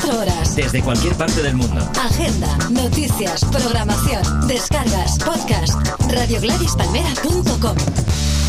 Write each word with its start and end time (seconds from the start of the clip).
24 0.00 0.18
horas. 0.18 0.56
Desde 0.56 0.82
cualquier 0.82 1.14
parte 1.14 1.42
del 1.42 1.56
mundo. 1.56 1.80
Agenda, 2.02 2.56
noticias, 2.70 3.44
programación, 3.44 4.46
descargas, 4.46 5.18
podcast. 5.18 5.74
RadioGladysPalmera.com 6.10 8.39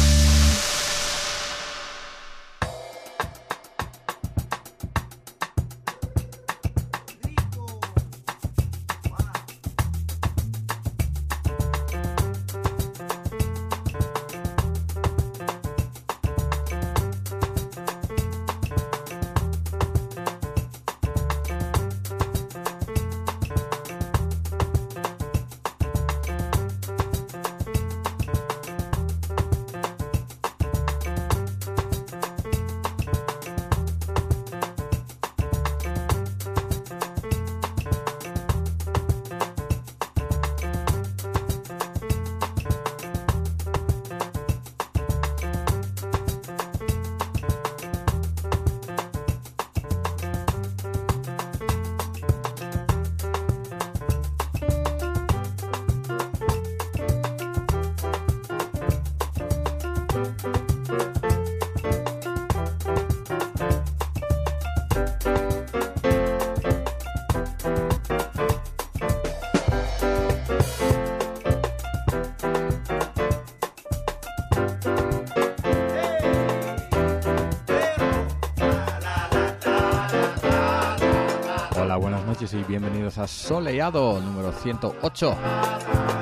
y 82.53 82.63
bienvenidos 82.63 83.17
a 83.17 83.27
Soleado 83.27 84.19
número 84.19 84.51
108, 84.51 85.37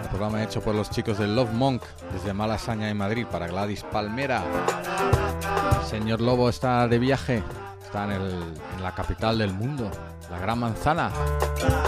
el 0.04 0.10
programa 0.10 0.44
hecho 0.44 0.62
por 0.62 0.76
los 0.76 0.90
chicos 0.92 1.18
de 1.18 1.28
Love 1.28 1.54
Monk 1.54 1.82
desde 2.14 2.34
Malasaña 2.34 2.90
en 2.90 2.98
Madrid 2.98 3.26
para 3.32 3.48
Gladys 3.48 3.84
Palmera. 3.84 4.44
El 5.82 5.88
señor 5.88 6.20
Lobo 6.20 6.50
está 6.50 6.88
de 6.88 7.00
viaje, 7.00 7.42
está 7.82 8.04
en, 8.04 8.22
en 8.22 8.84
la 8.84 8.94
capital 8.94 9.38
del 9.38 9.54
mundo, 9.54 9.90
la 10.30 10.38
Gran 10.40 10.60
Manzana, 10.60 11.12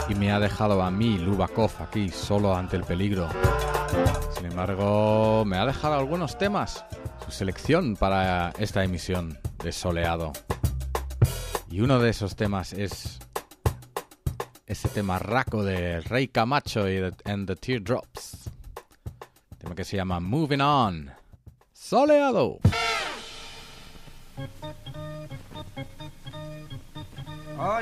y 0.07 0.15
me 0.15 0.31
ha 0.31 0.39
dejado 0.39 0.81
a 0.81 0.89
mí, 0.89 1.17
Lubakov, 1.17 1.71
aquí 1.79 2.09
solo 2.09 2.55
ante 2.55 2.77
el 2.77 2.83
peligro. 2.83 3.27
Sin 4.35 4.45
embargo, 4.45 5.43
me 5.45 5.57
ha 5.57 5.65
dejado 5.65 5.95
algunos 5.95 6.37
temas, 6.37 6.85
su 7.25 7.31
selección 7.31 7.95
para 7.95 8.53
esta 8.57 8.83
emisión 8.83 9.37
de 9.63 9.71
Soleado. 9.71 10.31
Y 11.69 11.81
uno 11.81 11.99
de 11.99 12.09
esos 12.09 12.35
temas 12.35 12.73
es 12.73 13.10
ese 14.91 14.99
tema 14.99 15.19
raco 15.19 15.63
de 15.63 16.01
Rey 16.01 16.27
Camacho 16.27 16.89
y 16.89 16.99
the, 16.99 17.13
and 17.31 17.47
the 17.47 17.55
Teardrops. 17.55 18.49
Tema 19.57 19.73
que 19.73 19.85
se 19.85 19.95
llama 19.95 20.19
Moving 20.19 20.59
On. 20.59 21.11
Soleado. 21.71 22.59
Oh, 27.57 27.79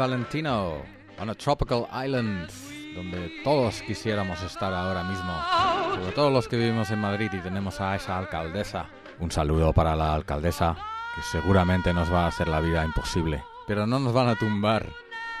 Valentino, 0.00 0.82
on 1.18 1.28
a 1.28 1.34
tropical 1.34 1.86
island, 1.92 2.48
donde 2.94 3.30
todos 3.44 3.82
quisiéramos 3.82 4.42
estar 4.42 4.72
ahora 4.72 5.04
mismo, 5.04 5.30
sobre 5.94 6.12
todo 6.12 6.30
los 6.30 6.48
que 6.48 6.56
vivimos 6.56 6.90
en 6.90 7.00
Madrid 7.00 7.30
y 7.34 7.38
tenemos 7.40 7.82
a 7.82 7.96
esa 7.96 8.16
alcaldesa. 8.16 8.86
Un 9.18 9.30
saludo 9.30 9.74
para 9.74 9.94
la 9.94 10.14
alcaldesa, 10.14 10.74
que 11.14 11.20
seguramente 11.20 11.92
nos 11.92 12.10
va 12.10 12.24
a 12.24 12.28
hacer 12.28 12.48
la 12.48 12.60
vida 12.60 12.82
imposible, 12.82 13.44
pero 13.66 13.86
no 13.86 13.98
nos 13.98 14.14
van 14.14 14.28
a 14.28 14.36
tumbar, 14.36 14.86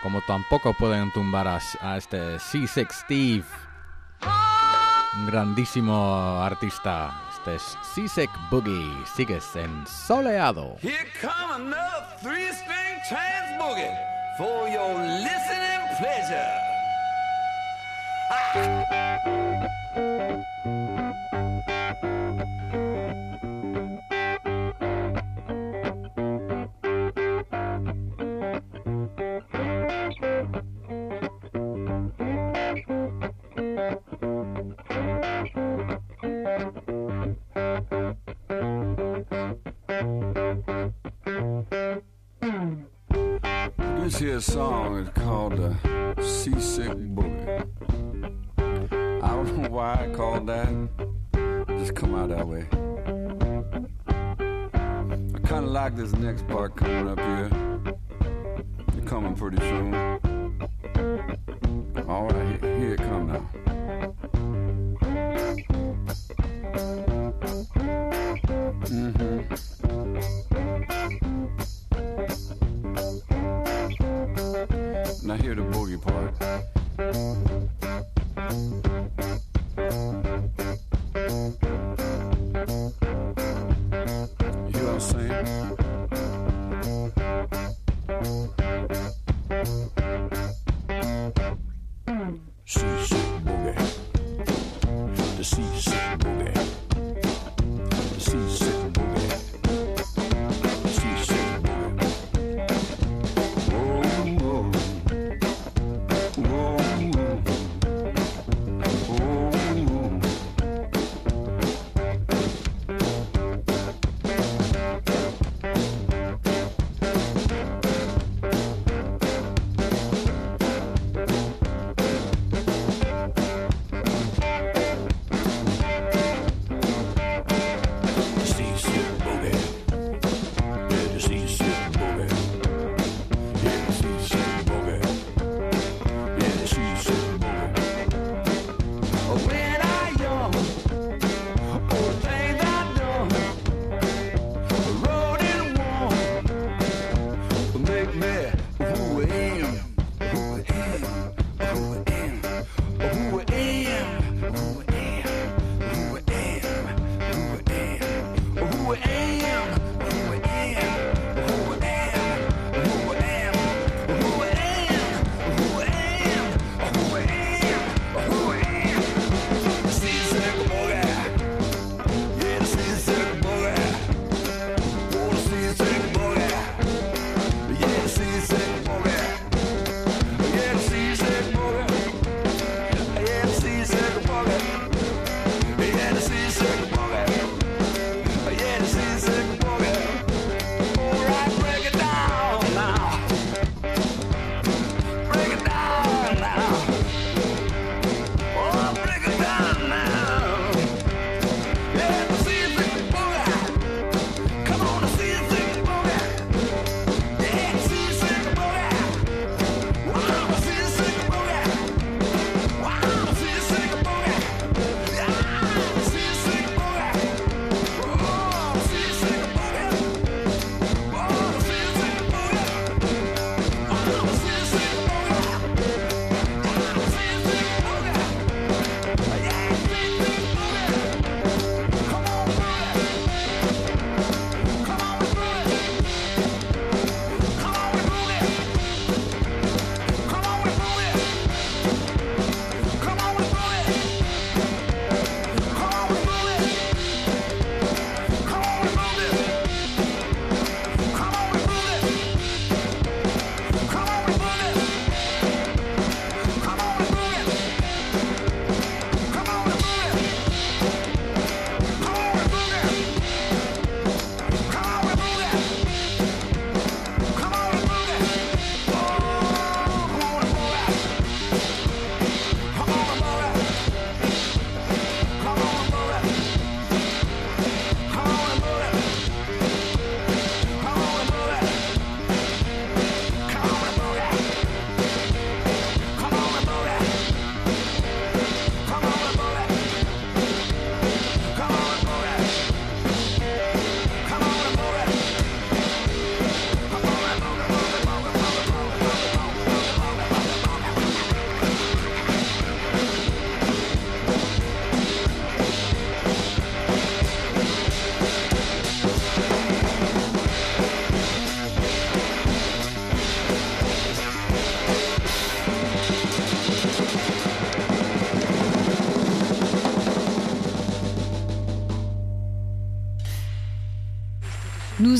como 0.02 0.20
tampoco 0.26 0.74
pueden 0.74 1.10
tumbar 1.10 1.48
a, 1.48 1.58
a 1.80 1.96
este 1.96 2.36
C6 2.36 2.92
Steve, 2.92 3.44
un 5.16 5.26
grandísimo 5.26 6.38
artista. 6.42 7.22
Este 7.32 7.54
es 7.54 7.78
Seasick 7.94 8.30
Boogie, 8.50 9.06
sigues 9.16 9.56
en 9.56 9.86
Soleado. 9.86 10.76
Here 10.82 11.08
come 11.18 11.54
another 11.54 12.04
three-string 12.20 12.98
trans 13.08 13.58
boogie 13.58 14.19
for 14.40 14.66
your 14.70 14.94
listening 14.94 15.82
pleasure. 15.98 16.52
This 20.64 21.09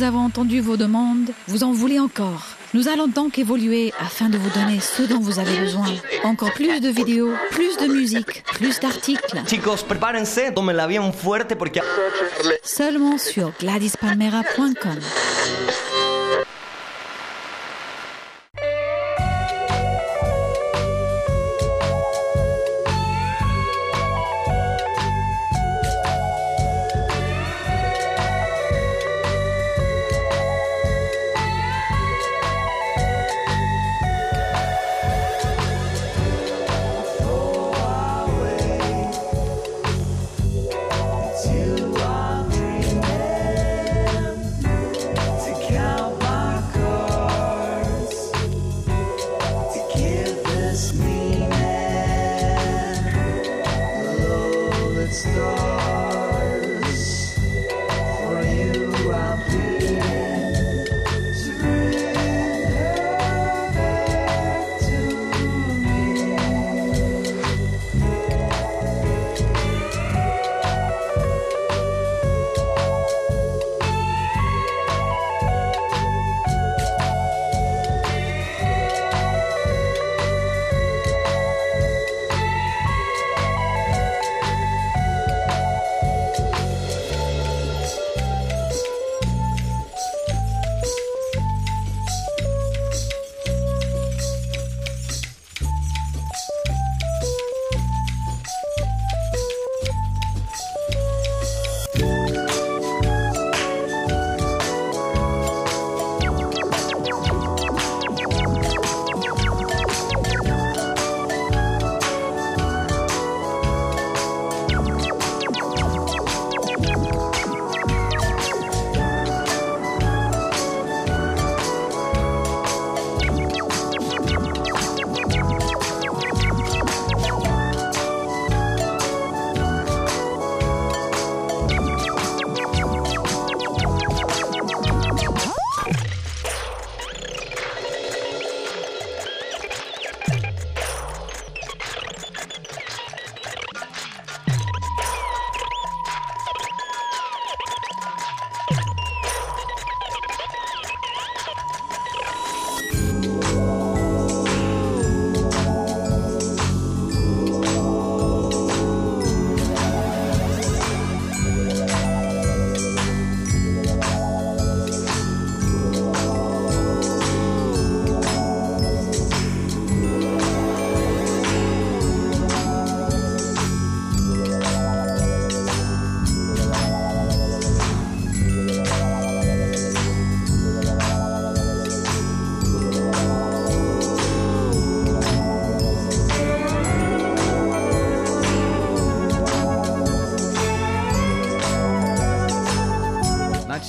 Nous 0.01 0.07
avons 0.07 0.21
entendu 0.25 0.61
vos 0.61 0.79
demandes, 0.79 1.29
vous 1.47 1.63
en 1.63 1.73
voulez 1.73 2.01
encore. 2.01 2.57
Nous 2.73 2.89
allons 2.89 3.07
donc 3.07 3.39
évoluer 3.39 3.93
afin 4.01 4.31
de 4.31 4.39
vous 4.39 4.49
donner 4.59 4.81
ce 4.81 5.03
dont 5.03 5.21
vous 5.21 5.39
avez 5.39 5.55
besoin. 5.59 5.85
Encore 6.25 6.55
plus 6.55 6.81
de 6.81 6.89
vidéos, 6.89 7.35
plus 7.51 7.77
de 7.77 7.87
musique, 7.93 8.43
plus 8.55 8.81
d'articles. 8.81 9.43
Chicos, 9.47 9.85
prepárense, 9.87 10.41
tómenla 10.55 10.87
bien 10.87 11.13
fuerte 11.13 11.55
porque... 11.55 11.83
Seulement 12.63 13.19
sur 13.19 13.53
gladispalmera.com. 13.61 15.01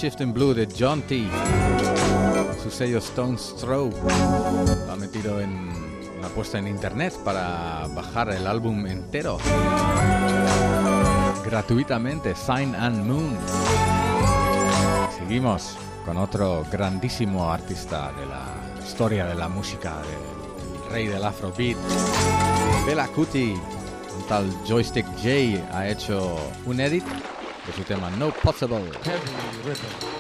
Shift 0.01 0.22
in 0.22 0.34
Blue 0.34 0.55
de 0.55 0.67
John 0.67 1.03
T. 1.03 1.27
Su 2.63 2.72
sello 2.72 2.98
Stone's 2.98 3.55
Throw 3.58 3.91
lo 3.91 4.91
ha 4.91 4.96
metido 4.96 5.39
en 5.39 5.70
una 6.17 6.27
puesta 6.29 6.58
en 6.58 6.67
internet 6.67 7.13
para 7.24 7.86
bajar 7.93 8.31
el 8.31 8.48
álbum 8.48 8.88
entero 8.88 9.38
gratuitamente. 11.46 12.34
Sign 12.34 12.74
and 12.74 13.05
Moon. 13.05 13.38
Seguimos 15.20 15.77
con 16.03 16.17
otro 16.17 16.65
grandísimo 16.72 17.51
artista 17.51 18.12
de 18.13 18.25
la 18.25 18.84
historia 18.84 19.27
de 19.27 19.36
la 19.36 19.50
música, 19.50 19.98
del 20.01 20.91
rey 20.91 21.08
del 21.10 21.24
Afrobeat, 21.24 21.77
Bela 22.88 23.08
Kuti. 23.10 23.53
Un 23.53 24.27
tal 24.27 24.51
Joystick 24.67 25.05
J 25.17 25.63
ha 25.72 25.88
hecho 25.88 26.39
un 26.65 26.79
edit 26.79 27.03
con 27.72 27.78
su 27.78 27.84
tema 27.84 28.10
No 28.12 28.32
Possible. 28.32 28.92
Heavy 29.04 29.63
rhythm. 29.66 30.11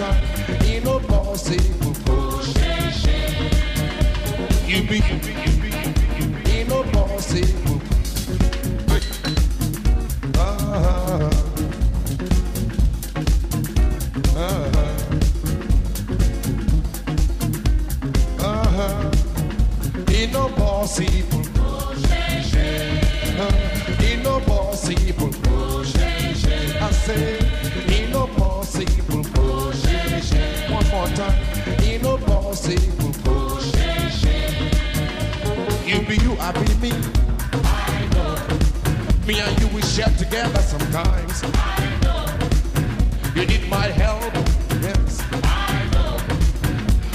temps 0.00 0.30
You 0.66 0.80
nos 0.80 1.02
ah, 10.38 10.56
ah, 10.76 11.18
ah. 11.18 11.30
Ah, 14.36 14.66
ah. 14.76 14.90
ah, 18.40 19.10
Be 36.52 36.58
you, 36.58 36.92
I 37.62 38.08
me. 39.22 39.26
Me 39.26 39.40
and 39.40 39.60
you, 39.60 39.68
we 39.68 39.82
share 39.82 40.12
together 40.18 40.58
sometimes. 40.60 41.44
I 41.44 41.98
know. 42.02 42.26
You 43.36 43.46
need 43.46 43.68
my 43.68 43.86
help, 43.86 44.34
yes. 44.82 45.22
I 45.44 45.88
know. 45.92 46.18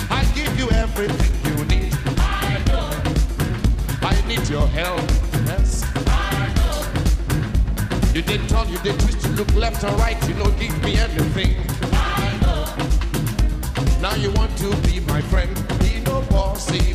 I 0.09 0.23
give 0.33 0.57
you 0.57 0.69
everything 0.71 1.33
you 1.51 1.65
need. 1.65 1.93
I 2.17 2.63
know. 2.67 2.89
I 4.07 4.15
need 4.25 4.47
your 4.47 4.67
help, 4.67 5.01
yes. 5.47 5.83
I 6.07 6.53
know. 6.55 8.13
You 8.13 8.21
did 8.21 8.47
turn, 8.47 8.69
you 8.69 8.77
did 8.77 8.97
twist, 9.01 9.27
you 9.27 9.33
look 9.33 9.53
left 9.53 9.83
or 9.83 9.91
right, 9.97 10.17
you 10.29 10.35
don't 10.35 10.57
give 10.57 10.81
me 10.81 10.95
anything. 10.95 11.57
I 11.91 12.37
know. 12.41 14.01
Now 14.01 14.15
you 14.15 14.31
want 14.31 14.57
to 14.59 14.73
be 14.87 15.01
my 15.01 15.21
friend, 15.23 15.53
be 15.79 15.99
no 16.05 16.21
bossy. 16.29 16.94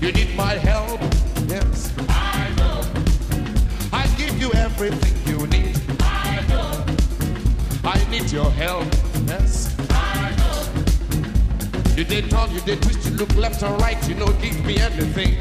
You 0.00 0.12
need 0.12 0.34
my 0.34 0.54
help, 0.54 0.98
yes. 1.46 1.92
I 2.08 2.48
know. 2.56 2.80
I 3.92 4.06
give 4.16 4.40
you 4.40 4.50
everything 4.54 5.14
you 5.30 5.46
need. 5.48 5.78
I 6.00 6.42
know. 6.48 6.84
I 7.84 8.02
need 8.10 8.32
your 8.32 8.50
help, 8.50 8.86
yes. 9.26 9.76
I 9.90 10.34
know. 10.38 11.94
You 11.96 12.04
did 12.04 12.30
turn, 12.30 12.50
you 12.50 12.60
did 12.62 12.80
twist, 12.80 13.10
you 13.10 13.16
look 13.16 13.34
left 13.36 13.62
or 13.62 13.76
right, 13.76 13.98
you 14.08 14.14
don't 14.14 14.40
give 14.40 14.64
me 14.64 14.78
anything. 14.78 15.36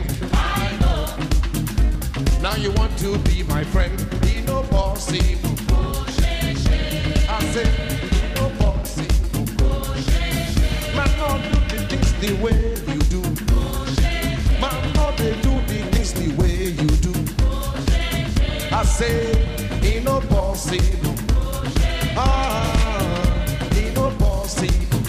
Now 2.41 2.55
you 2.57 2.71
want 2.71 2.97
to 2.99 3.17
be 3.19 3.43
my 3.43 3.63
friend, 3.63 3.95
be 4.19 4.41
no 4.41 4.63
bossy. 4.63 5.37
I 7.29 7.39
said, 7.53 7.71
be 8.11 8.33
no 8.35 8.49
bossy. 8.59 9.07
Man, 10.97 11.09
no 11.17 11.39
do 11.49 11.77
the 11.77 11.87
things 11.87 12.13
the 12.19 12.33
way 12.43 12.68
ser 18.99 19.31
inopossível. 19.81 21.15
Ah, 22.17 22.65
inopossível. 23.71 24.99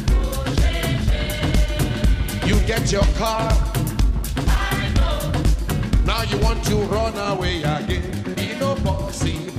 You 2.46 2.60
get 2.66 2.92
your 2.92 3.06
car. 3.18 3.50
Now 6.06 6.22
you 6.22 6.38
want 6.38 6.62
to 6.66 6.76
run 6.94 7.16
away 7.32 7.64
again. 7.64 8.12
Inopossível. 8.36 9.49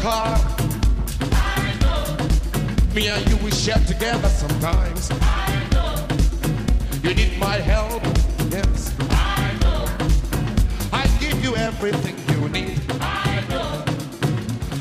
Get 0.00 0.04
your 0.04 0.12
car. 0.12 0.38
Me 2.94 3.08
and 3.08 3.28
you 3.28 3.36
we 3.38 3.50
share 3.50 3.82
together 3.86 4.28
sometimes. 4.28 5.10
I 5.12 5.68
know. 5.72 6.06
You 7.02 7.14
need 7.14 7.38
my 7.38 7.56
help, 7.56 8.02
yes. 8.50 8.94
I 9.10 9.56
know. 9.60 9.86
I 10.92 11.06
give 11.18 11.42
you 11.42 11.56
everything 11.56 12.16
you 12.34 12.48
need. 12.48 12.80
I 13.00 13.44
know. 13.48 13.84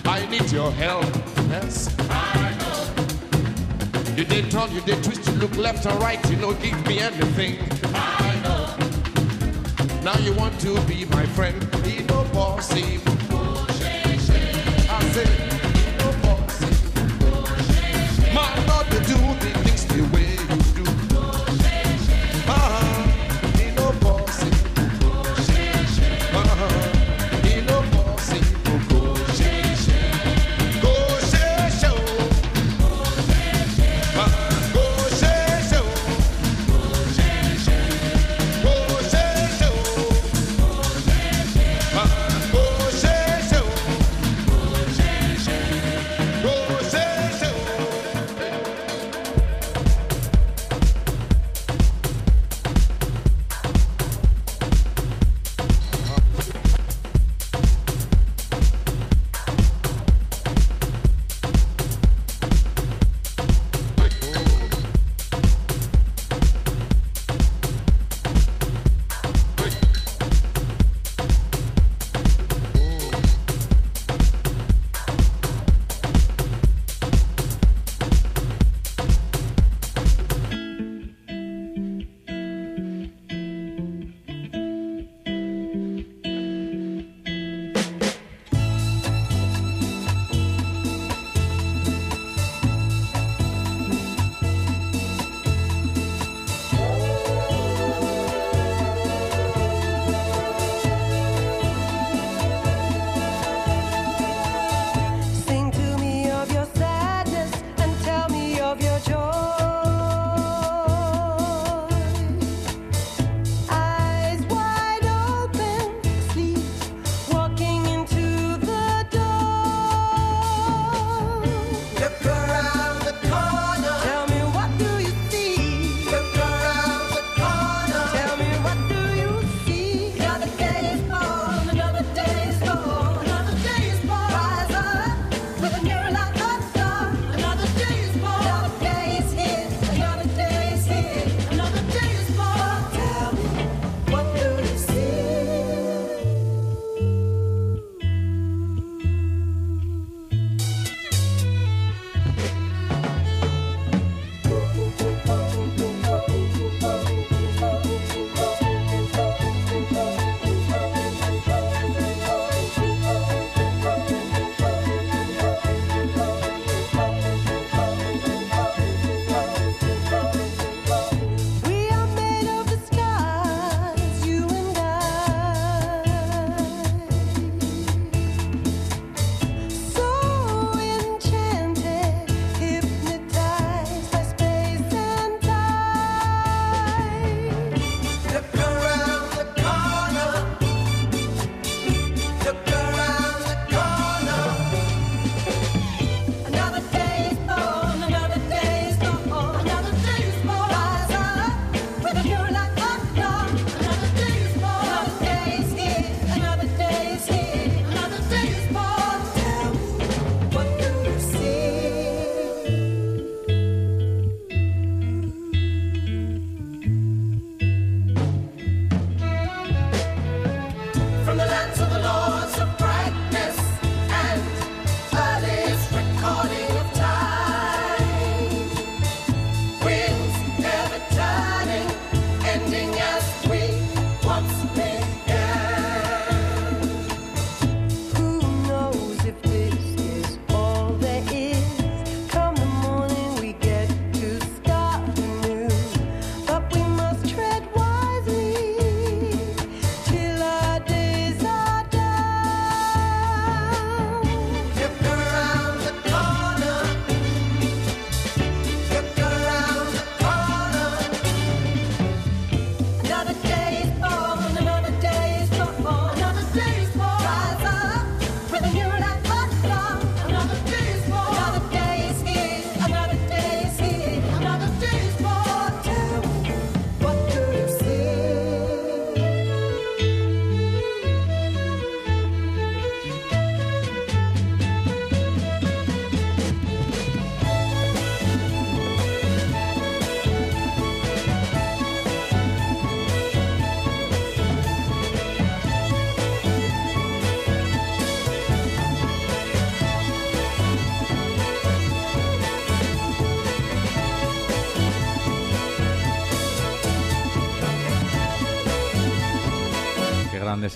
I 0.05 0.25
need 0.29 0.51
your 0.51 0.71
help, 0.71 1.05
yes. 1.49 1.95
I 2.09 2.55
know. 2.59 4.15
You 4.15 4.25
did 4.25 4.51
turn, 4.51 4.71
you 4.71 4.81
did 4.81 5.03
twist, 5.03 5.27
you 5.27 5.33
look 5.33 5.55
left 5.55 5.85
or 5.85 5.93
right, 5.99 6.19
you 6.29 6.35
don't 6.37 6.59
give 6.61 6.87
me 6.87 6.99
anything. 6.99 7.59
I 7.93 8.39
know. 8.43 8.75
Now 10.03 10.17
you 10.19 10.33
want 10.33 10.59
to 10.61 10.79
be 10.81 11.05
my 11.05 11.25
friend, 11.27 11.59
be 11.83 12.03
no 12.03 12.23
bossy 12.33 13.08
it 15.17 15.48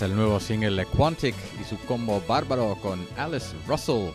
el 0.04 0.16
nuevo 0.16 0.40
single 0.40 0.86
Quantic 0.86 1.36
y 1.60 1.64
su 1.64 1.78
combo 1.86 2.22
bárbaro 2.28 2.78
con 2.82 3.08
Alice 3.18 3.56
Russell 3.68 4.12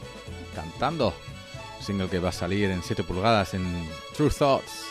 cantando. 0.55 1.14
single 1.81 2.09
que 2.09 2.18
va 2.18 2.29
a 2.29 2.33
salir 2.33 2.70
en 2.70 2.83
7 2.83 3.03
pulgadas 3.05 3.55
en 3.55 3.88
True 4.14 4.31
Thoughts. 4.31 4.85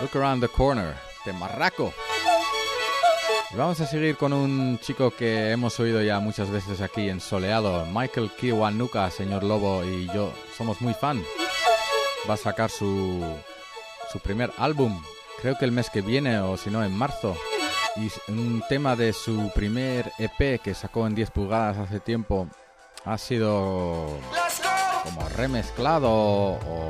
Look 0.00 0.10
Around 0.14 0.42
the 0.42 0.48
Corner 0.48 0.94
de 1.24 1.32
Marraco. 1.32 1.92
Y 3.52 3.56
vamos 3.56 3.80
a 3.80 3.86
seguir 3.86 4.16
con 4.16 4.32
un 4.32 4.78
chico 4.80 5.10
que 5.10 5.50
hemos 5.50 5.78
oído 5.80 6.02
ya 6.02 6.18
muchas 6.20 6.50
veces 6.50 6.80
aquí 6.80 7.08
en 7.08 7.20
Soleado, 7.20 7.86
Michael 7.86 8.30
Kiwanuka, 8.38 9.10
señor 9.10 9.44
Lobo 9.44 9.84
y 9.84 10.06
yo 10.12 10.32
somos 10.56 10.80
muy 10.80 10.94
fan. 10.94 11.22
Va 12.28 12.34
a 12.34 12.38
sacar 12.38 12.70
su, 12.70 13.24
su 14.12 14.18
primer 14.20 14.52
álbum, 14.58 15.02
creo 15.40 15.56
que 15.58 15.64
el 15.64 15.72
mes 15.72 15.90
que 15.90 16.02
viene 16.02 16.38
o 16.38 16.56
si 16.56 16.70
no 16.70 16.84
en 16.84 16.96
marzo. 16.96 17.36
Y 17.96 18.10
un 18.30 18.62
tema 18.68 18.96
de 18.96 19.12
su 19.12 19.50
primer 19.54 20.12
EP 20.18 20.60
que 20.60 20.74
sacó 20.74 21.06
en 21.06 21.14
10 21.14 21.30
pulgadas 21.30 21.76
hace 21.76 22.00
tiempo 22.00 22.48
ha 23.04 23.18
sido 23.18 24.06
como 25.04 25.28
remezclado 25.36 26.08
o 26.10 26.88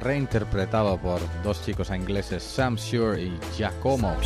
reinterpretado 0.00 0.96
por 0.98 1.20
dos 1.42 1.64
chicos 1.64 1.90
ingleses, 1.90 2.42
Sam 2.42 2.76
Shure 2.76 3.22
y 3.22 3.38
Giacomo. 3.54 4.16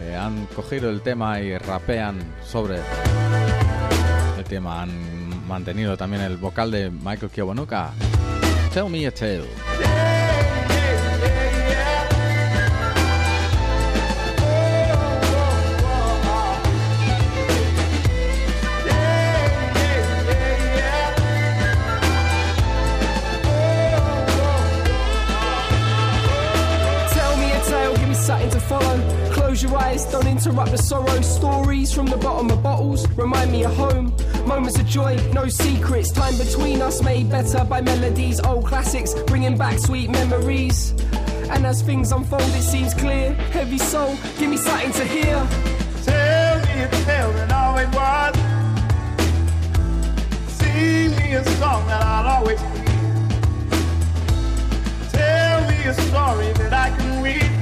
Eh, 0.00 0.16
han 0.16 0.46
cogido 0.46 0.88
el 0.88 1.02
tema 1.02 1.40
y 1.40 1.56
rapean 1.58 2.18
sobre 2.44 2.80
el 4.38 4.44
tema. 4.44 4.82
Han 4.82 5.46
mantenido 5.46 5.96
también 5.96 6.22
el 6.22 6.36
vocal 6.36 6.70
de 6.70 6.90
Michael 6.90 7.30
Kiwanuka. 7.30 7.92
Tell 8.72 8.88
me 8.88 9.06
a 9.06 9.10
tale. 9.10 9.89
Close 28.70 29.64
your 29.64 29.76
eyes, 29.76 30.04
don't 30.12 30.28
interrupt 30.28 30.70
the 30.70 30.78
sorrow. 30.78 31.20
Stories 31.22 31.92
from 31.92 32.06
the 32.06 32.16
bottom 32.16 32.50
of 32.50 32.62
bottles 32.62 33.04
remind 33.18 33.50
me 33.50 33.64
of 33.64 33.74
home. 33.74 34.14
Moments 34.46 34.78
of 34.78 34.86
joy, 34.86 35.16
no 35.32 35.48
secrets. 35.48 36.12
Time 36.12 36.38
between 36.38 36.80
us 36.80 37.02
made 37.02 37.28
better 37.28 37.64
by 37.64 37.80
melodies, 37.80 38.38
old 38.40 38.64
classics, 38.64 39.12
bringing 39.26 39.56
back 39.56 39.76
sweet 39.80 40.08
memories. 40.08 40.94
And 41.50 41.66
as 41.66 41.82
things 41.82 42.12
unfold, 42.12 42.42
it 42.42 42.62
seems 42.62 42.94
clear. 42.94 43.32
Heavy 43.50 43.78
soul, 43.78 44.16
give 44.38 44.48
me 44.48 44.56
something 44.56 44.92
to 44.92 45.04
hear. 45.04 45.48
Tell 46.04 46.60
me 46.60 46.82
a 46.84 46.88
tale 47.04 47.32
that 47.32 47.50
always 47.50 47.88
was. 47.88 48.36
Sing 50.52 51.10
me 51.16 51.34
a 51.34 51.44
song 51.58 51.86
that 51.88 52.02
I'll 52.04 52.38
always 52.38 52.60
hear. 52.60 52.84
Tell 55.10 55.60
me 55.68 55.86
a 55.86 55.94
story 55.94 56.52
that 56.52 56.72
I 56.72 56.96
can 56.96 57.22
read 57.24 57.59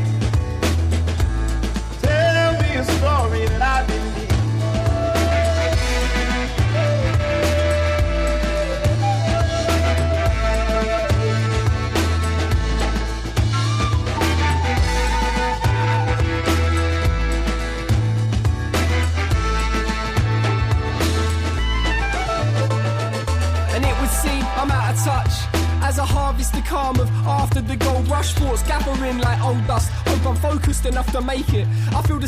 enough 30.89 31.13
to 31.13 31.21
make 31.21 31.53
it. 31.55 31.67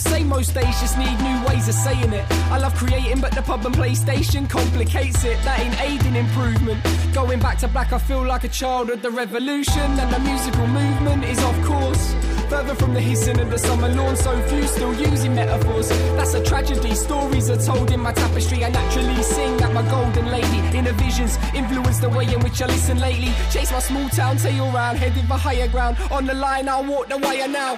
The 0.03 0.09
same 0.09 0.29
most 0.29 0.55
days, 0.55 0.81
just 0.81 0.97
need 0.97 1.15
new 1.21 1.47
ways 1.47 1.69
of 1.69 1.75
saying 1.75 2.15
it. 2.15 2.25
I 2.51 2.57
love 2.57 2.75
creating, 2.75 3.21
but 3.21 3.33
the 3.33 3.43
pub 3.43 3.67
and 3.67 3.75
PlayStation 3.75 4.49
complicates 4.49 5.25
it. 5.25 5.37
That 5.45 5.61
ain't 5.61 5.79
aiding 5.79 6.17
improvement. 6.17 6.83
Going 7.13 7.39
back 7.39 7.59
to 7.59 7.69
black, 7.69 7.93
I 7.93 7.99
feel 7.99 8.25
like 8.25 8.45
a 8.45 8.49
child 8.49 8.89
of 8.89 9.03
the 9.03 9.11
revolution, 9.11 9.91
and 10.01 10.11
the 10.11 10.19
musical 10.21 10.67
movement 10.69 11.25
is 11.25 11.39
off 11.41 11.65
course. 11.67 12.15
Further 12.49 12.75
from 12.75 12.95
the 12.95 13.01
hissing 13.01 13.39
of 13.41 13.51
the 13.51 13.59
summer 13.59 13.91
lawn, 13.91 14.17
so 14.17 14.41
few 14.49 14.67
still 14.67 14.95
using 14.95 15.35
metaphors. 15.35 15.91
That's 16.17 16.33
a 16.33 16.43
tragedy. 16.43 16.95
Stories 16.95 17.51
are 17.51 17.61
told 17.61 17.91
in 17.91 18.01
my 18.01 18.15
tapestry. 18.15 18.65
I 18.65 18.71
naturally 18.71 19.23
sing 19.23 19.59
like 19.59 19.75
my 19.75 19.83
golden 19.91 20.31
lady. 20.31 20.79
Inner 20.79 20.93
visions 20.93 21.37
influence 21.55 21.99
the 21.99 22.09
way 22.09 22.25
in 22.25 22.41
which 22.41 22.63
I 22.63 22.67
listen 22.67 22.99
lately. 23.01 23.35
Chase 23.51 23.71
my 23.71 23.81
small 23.81 24.09
town 24.09 24.39
tail 24.39 24.73
round, 24.73 24.97
heading 24.97 25.27
for 25.27 25.35
higher 25.35 25.69
ground. 25.69 25.99
On 26.11 26.25
the 26.25 26.35
line, 26.35 26.71
I'll 26.71 26.85
walk 26.85 27.09
the 27.09 27.19
wire 27.19 27.49
now. 27.49 27.77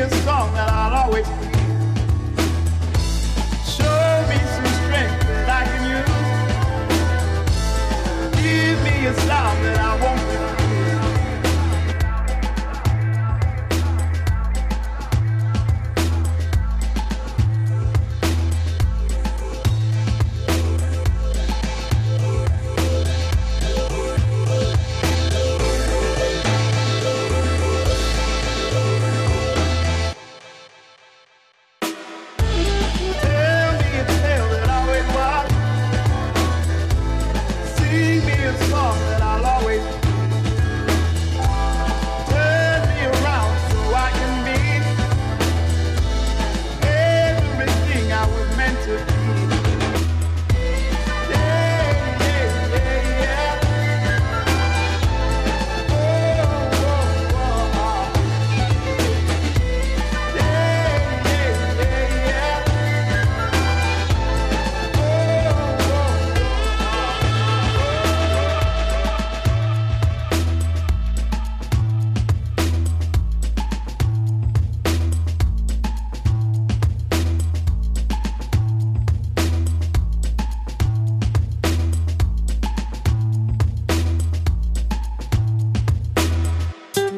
Me 0.00 0.06
a 0.06 0.10
song 0.22 0.54
that 0.54 0.68
I'll 0.70 0.94
always 1.04 1.26
hear. 1.26 1.36
Show 3.66 4.24
me 4.30 4.38
some 4.54 4.70
strength 4.80 5.20
that 5.26 5.48
I 5.50 5.62
can 5.66 5.82
use. 5.98 6.16
Give 8.40 8.76
me 8.84 8.96
a 9.06 9.14
sound 9.26 9.64
that 9.64 9.78
I 9.78 9.92
won't 10.00 10.19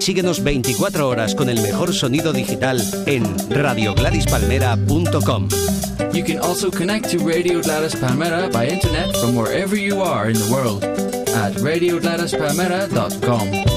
Síguenos 0.02 0.42
24 0.42 1.08
horas 1.08 1.34
con 1.36 1.48
el 1.48 1.60
mejor 1.60 1.94
sonido 1.94 2.32
digital 2.32 2.82
en 3.06 3.22
radiogladispalmera.com. 3.48 5.48
You 6.12 6.24
can 6.24 6.38
also 6.38 6.72
connect 6.72 7.12
to 7.12 7.18
Radio 7.18 7.60
Gladys 7.60 7.94
Palmera 7.94 8.50
by 8.50 8.66
internet 8.66 9.16
from 9.18 9.36
wherever 9.36 9.76
you 9.76 10.02
are 10.02 10.28
in 10.28 10.36
the 10.36 10.50
world 10.52 10.82
at 10.82 11.52
radiogladyspalmera.com. 11.54 13.71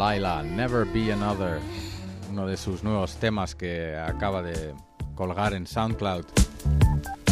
Laila, 0.00 0.42
Never 0.42 0.86
Be 0.86 1.12
Another, 1.12 1.60
uno 2.30 2.46
de 2.46 2.56
sus 2.56 2.82
nuevos 2.82 3.16
temas 3.16 3.54
que 3.54 3.94
acaba 3.98 4.40
de 4.40 4.74
colgar 5.14 5.52
en 5.52 5.66
SoundCloud. 5.66 6.24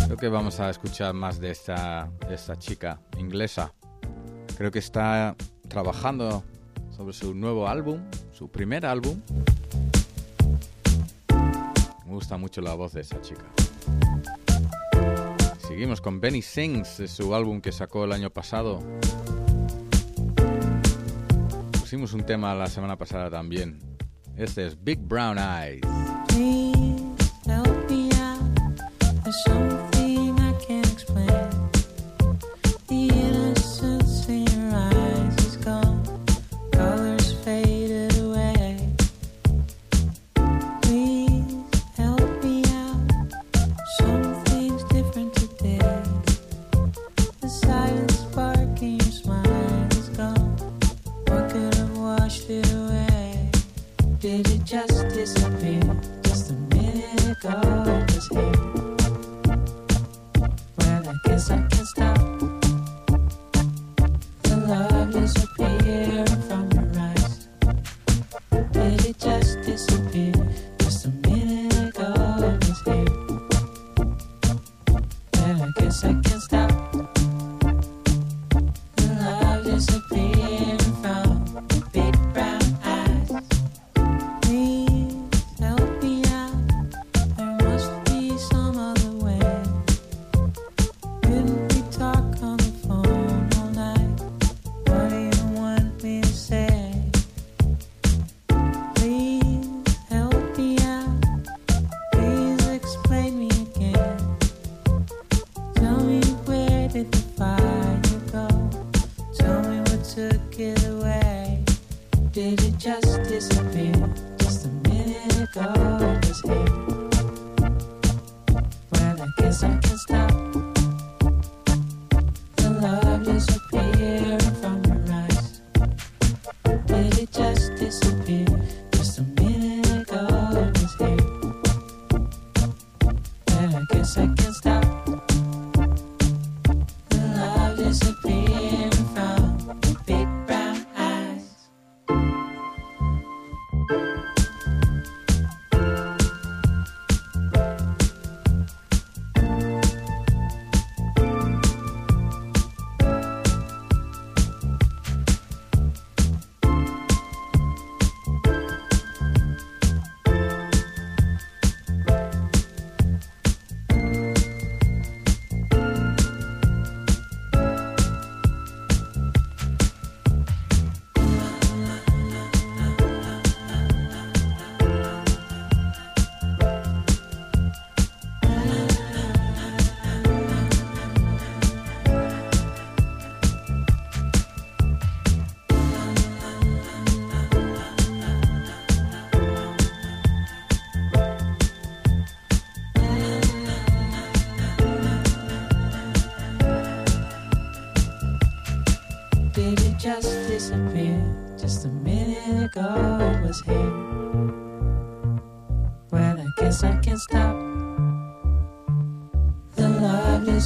Creo 0.04 0.18
que 0.18 0.28
vamos 0.28 0.60
a 0.60 0.68
escuchar 0.68 1.14
más 1.14 1.40
de 1.40 1.50
esta, 1.50 2.10
esta 2.28 2.58
chica 2.58 3.00
inglesa. 3.16 3.72
Creo 4.58 4.70
que 4.70 4.80
está 4.80 5.34
trabajando 5.68 6.44
sobre 6.94 7.14
su 7.14 7.34
nuevo 7.34 7.66
álbum, 7.66 8.02
su 8.32 8.50
primer 8.50 8.84
álbum. 8.84 9.18
Me 12.04 12.12
gusta 12.12 12.36
mucho 12.36 12.60
la 12.60 12.74
voz 12.74 12.92
de 12.92 13.00
esa 13.00 13.18
chica. 13.22 13.46
Seguimos 15.66 16.02
con 16.02 16.20
Benny 16.20 16.42
Sings, 16.42 17.02
su 17.06 17.34
álbum 17.34 17.62
que 17.62 17.72
sacó 17.72 18.04
el 18.04 18.12
año 18.12 18.28
pasado 18.28 18.82
pusimos 21.88 22.12
un 22.12 22.22
tema 22.22 22.54
la 22.54 22.66
semana 22.66 22.98
pasada 22.98 23.30
también. 23.30 23.78
Este 24.36 24.66
es 24.66 24.76
Big 24.84 24.98
Brown 24.98 25.38
Eyes. 25.38 26.67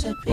recipe. 0.03 0.32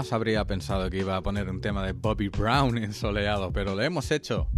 Jamás 0.00 0.14
habría 0.14 0.46
pensado 0.46 0.88
que 0.88 1.00
iba 1.00 1.14
a 1.14 1.20
poner 1.20 1.50
un 1.50 1.60
tema 1.60 1.84
de 1.84 1.92
Bobby 1.92 2.30
Brown 2.30 2.78
en 2.78 2.94
soleado, 2.94 3.52
pero 3.52 3.74
lo 3.74 3.82
hemos 3.82 4.10
hecho. 4.10 4.48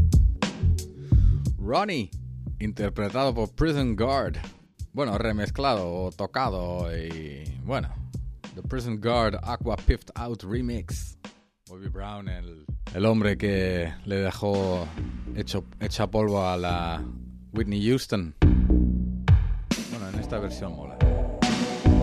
Ronnie, 1.59 2.13
interpretado 2.61 3.35
por 3.35 3.51
Prison 3.51 3.97
Guard. 3.97 4.37
Bueno, 4.93 5.19
remezclado 5.19 5.93
o 5.93 6.13
tocado 6.13 6.97
y... 6.97 7.43
Bueno, 7.65 7.89
The 8.55 8.63
Prison 8.63 9.01
Guard 9.01 9.41
Aqua 9.43 9.75
Piffed 9.75 10.11
Out 10.15 10.45
Remix. 10.45 11.19
Bobby 11.69 11.89
Brown, 11.89 12.29
el, 12.29 13.05
hombre 13.05 13.37
que 13.37 13.93
le 14.05 14.17
dejó 14.19 14.87
hecho, 15.35 15.65
hecha 15.81 16.09
polvo 16.09 16.47
a 16.47 16.57
la 16.57 17.03
Whitney 17.53 17.85
Houston. 17.85 18.37
Bueno, 19.91 20.09
en 20.09 20.21
esta 20.21 20.39
versión 20.39 20.77
mola. 20.77 20.97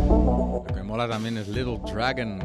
Lo 0.09 0.65
que 0.75 0.83
mola 0.83 1.07
también 1.07 1.37
es 1.37 1.47
Little 1.47 1.79
Dragon 1.89 2.41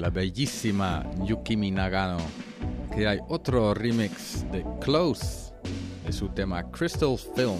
la 0.00 0.08
bellísima 0.08 1.04
Yukimi 1.26 1.70
Nagano. 1.70 2.18
Que 2.94 3.06
hay 3.06 3.18
otro 3.28 3.74
remix 3.74 4.44
de 4.50 4.64
Close 4.80 5.52
de 6.04 6.12
su 6.12 6.28
tema 6.30 6.68
Crystal 6.70 7.16
Film. 7.36 7.58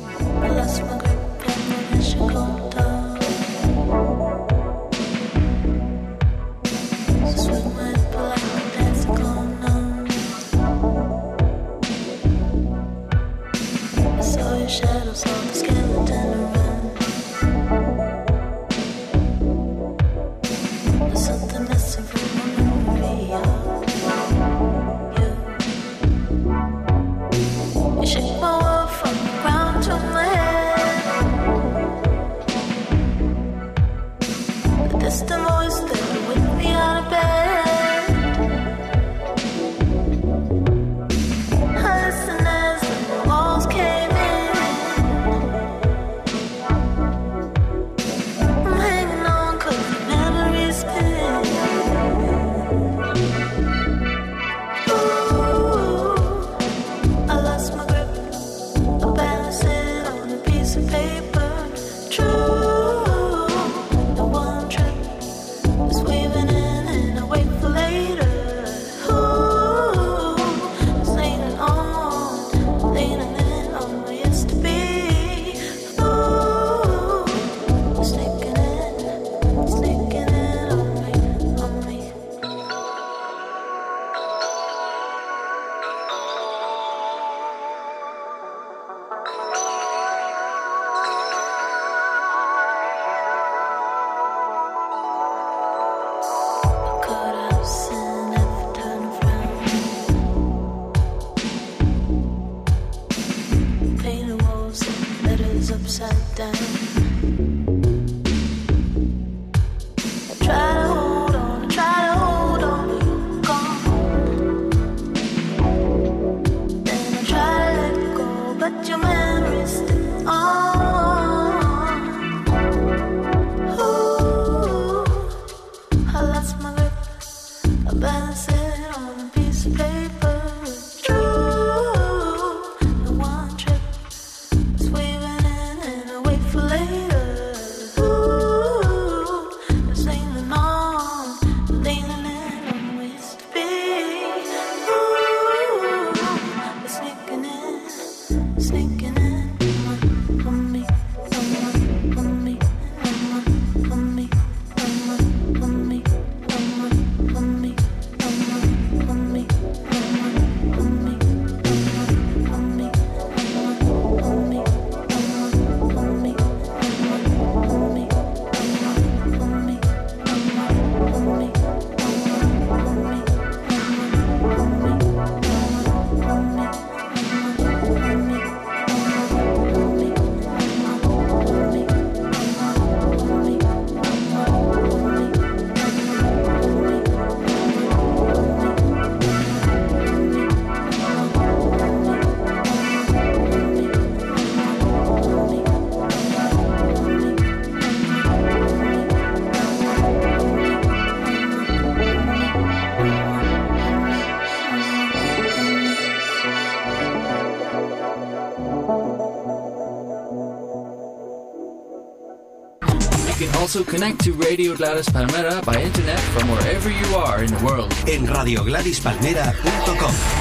Also 213.70 213.84
connect 213.84 214.24
to 214.24 214.32
Radio 214.32 214.74
Gladys 214.74 215.08
Palmera 215.10 215.64
by 215.64 215.80
internet 215.80 216.18
from 216.18 216.50
wherever 216.50 216.90
you 216.90 217.14
are 217.14 217.44
in 217.44 217.54
the 217.54 217.64
world. 217.64 217.94
En 218.08 218.26
radiogladispalmera.com. 218.26 220.39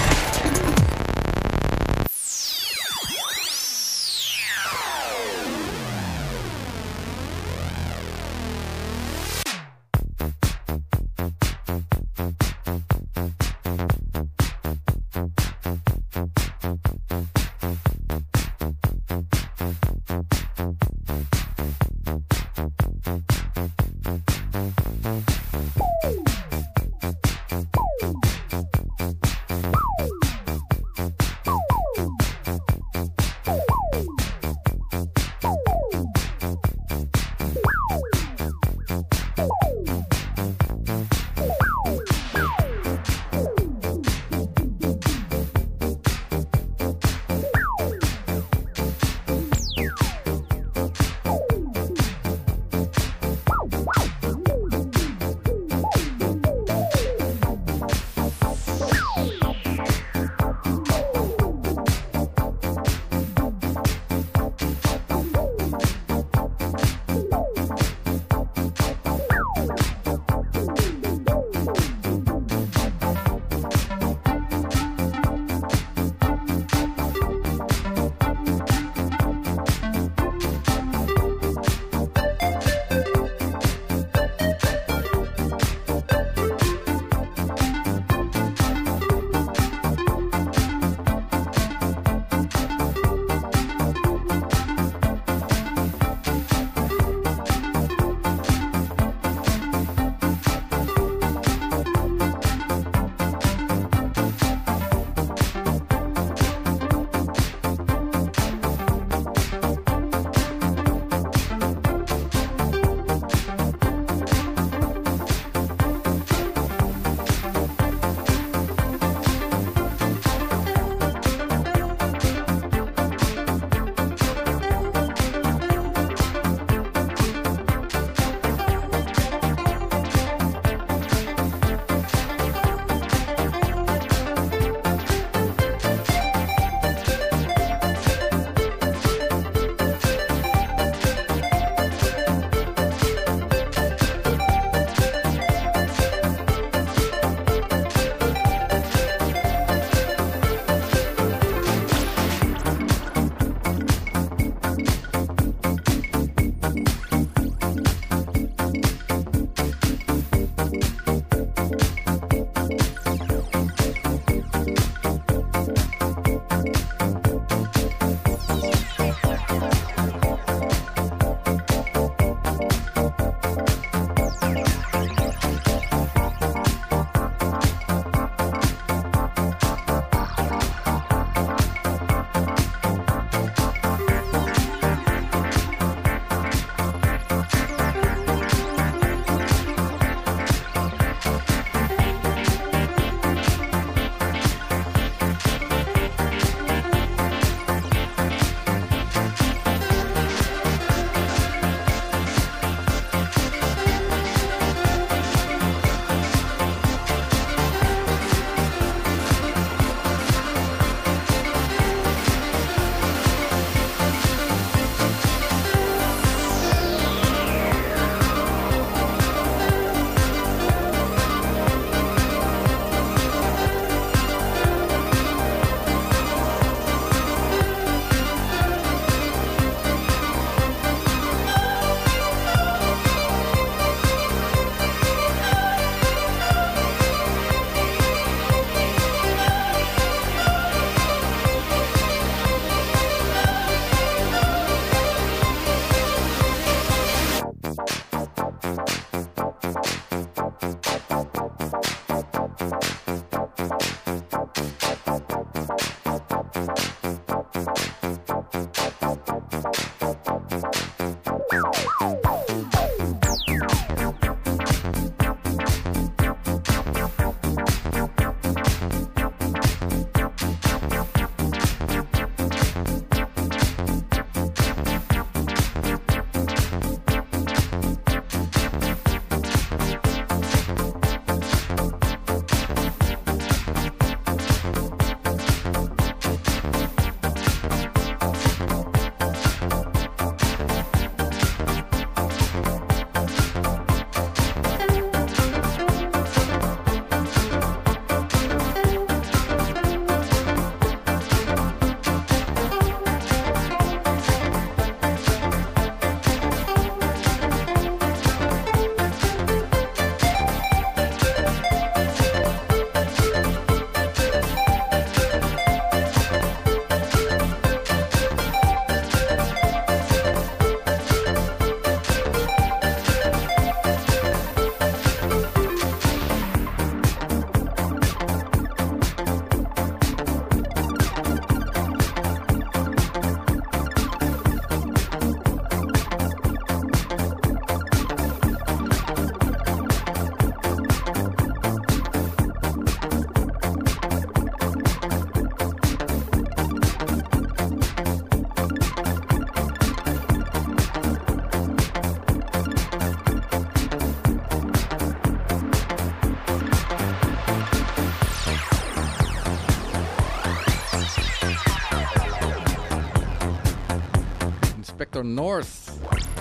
North 365.35 365.89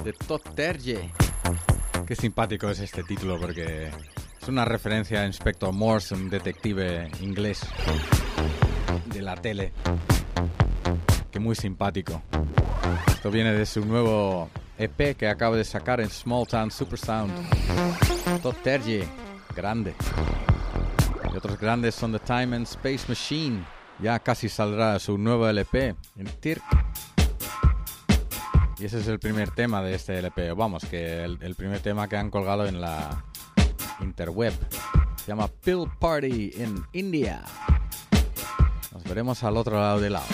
de 0.03 0.12
Todd 0.12 0.41
Terje. 0.55 1.11
Qué 2.07 2.16
simpático 2.16 2.70
es 2.70 2.80
este 2.80 3.03
título 3.03 3.39
porque 3.39 3.91
es 4.41 4.49
una 4.49 4.64
referencia 4.64 5.20
a 5.20 5.26
Inspector 5.26 5.72
Morse, 5.72 6.14
un 6.14 6.30
detective 6.30 7.11
inglés 7.20 7.61
de 9.07 9.22
la 9.22 9.36
tele. 9.36 9.72
Que 11.30 11.39
muy 11.39 11.55
simpático. 11.55 12.22
Esto 13.09 13.30
viene 13.30 13.53
de 13.53 13.66
su 13.66 13.84
nuevo 13.84 14.49
EP 14.78 15.16
que 15.16 15.28
acaba 15.28 15.57
de 15.57 15.64
sacar 15.64 16.01
en 16.01 16.09
Small 16.09 16.47
Town 16.47 16.70
Super 16.70 16.99
Sound. 16.99 17.32
Todd 18.43 18.57
Terje, 18.62 19.07
grande. 19.55 19.95
Y 21.32 21.36
otros 21.36 21.59
grandes 21.59 21.95
son 21.95 22.12
The 22.12 22.20
Time 22.20 22.57
and 22.57 22.66
Space 22.66 23.05
Machine. 23.07 23.64
Ya 24.01 24.18
casi 24.20 24.49
saldrá 24.49 24.99
su 24.99 25.18
nuevo 25.18 25.47
LP 25.49 25.95
en 26.16 26.26
TIRC. 26.41 26.88
Y 28.78 28.84
ese 28.84 29.00
es 29.00 29.08
el 29.08 29.18
primer 29.18 29.50
tema 29.50 29.82
de 29.82 29.94
este 29.94 30.18
LP. 30.18 30.52
Vamos, 30.52 30.84
que 30.84 31.24
el, 31.24 31.54
primer 31.56 31.80
tema 31.80 32.08
que 32.08 32.16
han 32.16 32.30
colgado 32.30 32.66
en 32.66 32.80
la 32.80 33.24
interweb. 34.00 34.52
Se 35.16 35.26
llama 35.26 35.48
Pill 35.48 35.90
Party 35.98 36.52
in 36.56 36.84
India. 36.92 37.42
Nos 38.92 39.02
veremos 39.04 39.42
al 39.42 39.56
otro 39.56 39.80
lado 39.80 40.00
del 40.00 40.12
lado. 40.12 40.26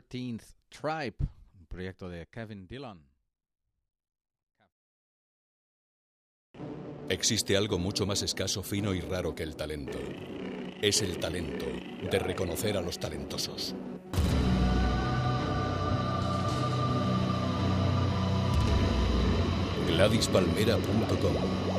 13th 0.00 0.54
Tribe, 0.68 1.16
un 1.58 1.66
proyecto 1.66 2.08
de 2.08 2.26
Kevin 2.26 2.66
Dillon. 2.66 3.00
Existe 7.08 7.56
algo 7.56 7.78
mucho 7.78 8.06
más 8.06 8.22
escaso, 8.22 8.62
fino 8.62 8.94
y 8.94 9.00
raro 9.00 9.34
que 9.34 9.42
el 9.42 9.56
talento. 9.56 9.98
Es 10.80 11.02
el 11.02 11.18
talento 11.18 11.66
de 12.10 12.18
reconocer 12.18 12.76
a 12.76 12.80
los 12.80 12.98
talentosos. 12.98 13.74
GladysPalmera.com 19.86 21.73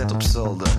set 0.00 0.12
op 0.12 0.22
zolder. 0.22 0.69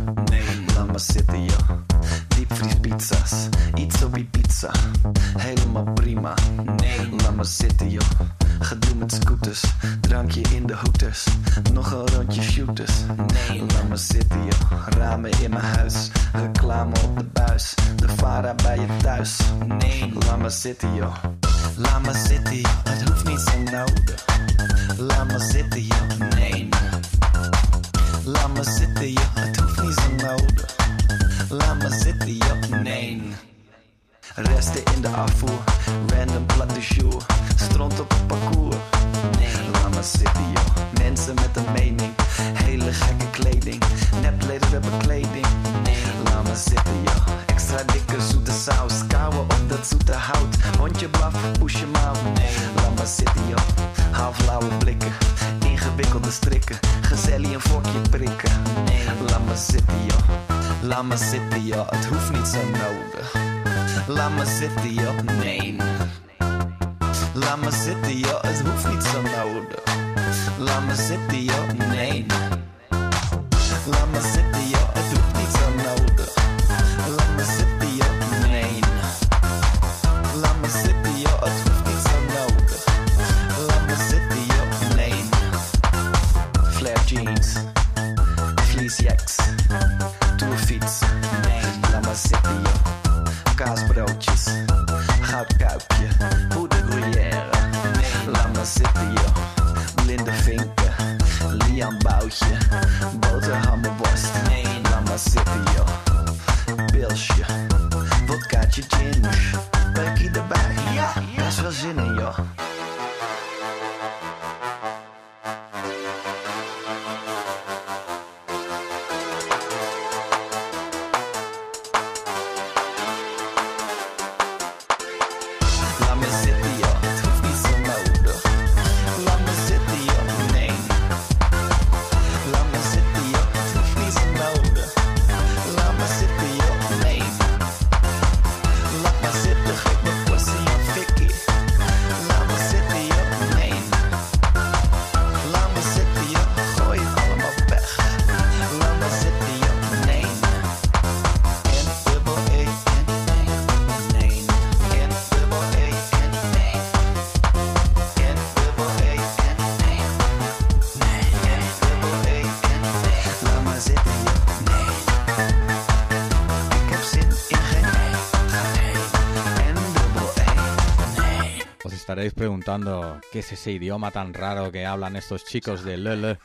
estaréis 172.21 172.33
preguntando 172.35 173.19
qué 173.31 173.39
es 173.39 173.51
ese 173.51 173.71
idioma 173.71 174.11
tan 174.11 174.35
raro 174.35 174.71
que 174.71 174.85
hablan 174.85 175.15
estos 175.15 175.43
chicos 175.43 175.83
de 175.83 175.97
Lele. 175.97 176.37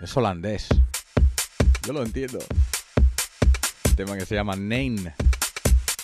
Es 0.00 0.16
holandés. 0.16 0.68
Yo 1.84 1.92
lo 1.92 2.04
entiendo. 2.04 2.38
Un 3.84 3.96
tema 3.96 4.16
que 4.16 4.24
se 4.24 4.36
llama 4.36 4.54
Name. 4.54 5.12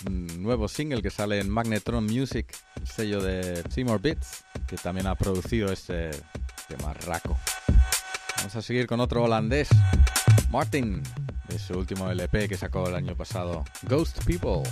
Un 0.05 0.43
nuevo 0.43 0.67
single 0.67 1.01
que 1.01 1.11
sale 1.11 1.39
en 1.39 1.49
Magnetron 1.49 2.07
Music, 2.07 2.53
el 2.75 2.87
sello 2.87 3.23
de 3.23 3.63
Seymour 3.69 4.01
Beats, 4.01 4.43
que 4.67 4.75
también 4.75 5.07
ha 5.07 5.15
producido 5.15 5.71
este 5.71 6.11
tema 6.67 6.93
raco. 6.93 7.37
Vamos 8.35 8.53
a 8.57 8.61
seguir 8.61 8.85
con 8.85 8.99
otro 8.99 9.23
holandés, 9.23 9.69
Martin, 10.49 11.01
de 11.47 11.57
su 11.57 11.79
último 11.79 12.11
LP 12.11 12.49
que 12.49 12.57
sacó 12.57 12.89
el 12.89 12.95
año 12.95 13.15
pasado, 13.15 13.63
Ghost 13.83 14.25
People. 14.25 14.63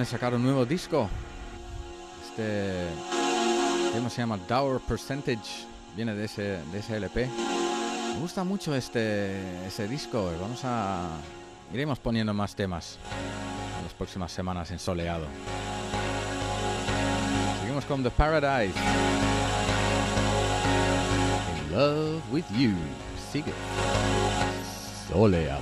Acaban 0.00 0.04
de 0.04 0.06
sacar 0.06 0.34
un 0.34 0.42
nuevo 0.42 0.64
disco. 0.64 1.08
Este 2.24 2.86
tema 3.92 4.08
se 4.08 4.22
llama 4.22 4.38
Dower 4.48 4.80
Percentage, 4.80 5.66
viene 5.94 6.14
de 6.14 6.24
ese, 6.24 6.42
de 6.72 6.78
ese 6.78 6.96
LP. 6.96 7.28
Me 8.14 8.20
gusta 8.20 8.44
mucho 8.44 8.74
este 8.74 9.66
ese 9.66 9.88
disco. 9.88 10.32
Vamos 10.40 10.60
a 10.64 11.08
iremos 11.72 11.98
poniendo 11.98 12.32
más 12.32 12.54
temas 12.54 12.98
en 13.78 13.84
las 13.84 13.94
próximas 13.94 14.32
semanas 14.32 14.70
en 14.70 14.78
soleado. 14.78 15.26
Seguimos 17.60 17.84
con 17.84 18.02
The 18.02 18.10
Paradise. 18.10 18.78
In 21.56 21.76
love 21.76 22.22
with 22.32 22.44
you. 22.56 22.72
Sigue. 23.32 23.52
Soleado. 25.08 25.60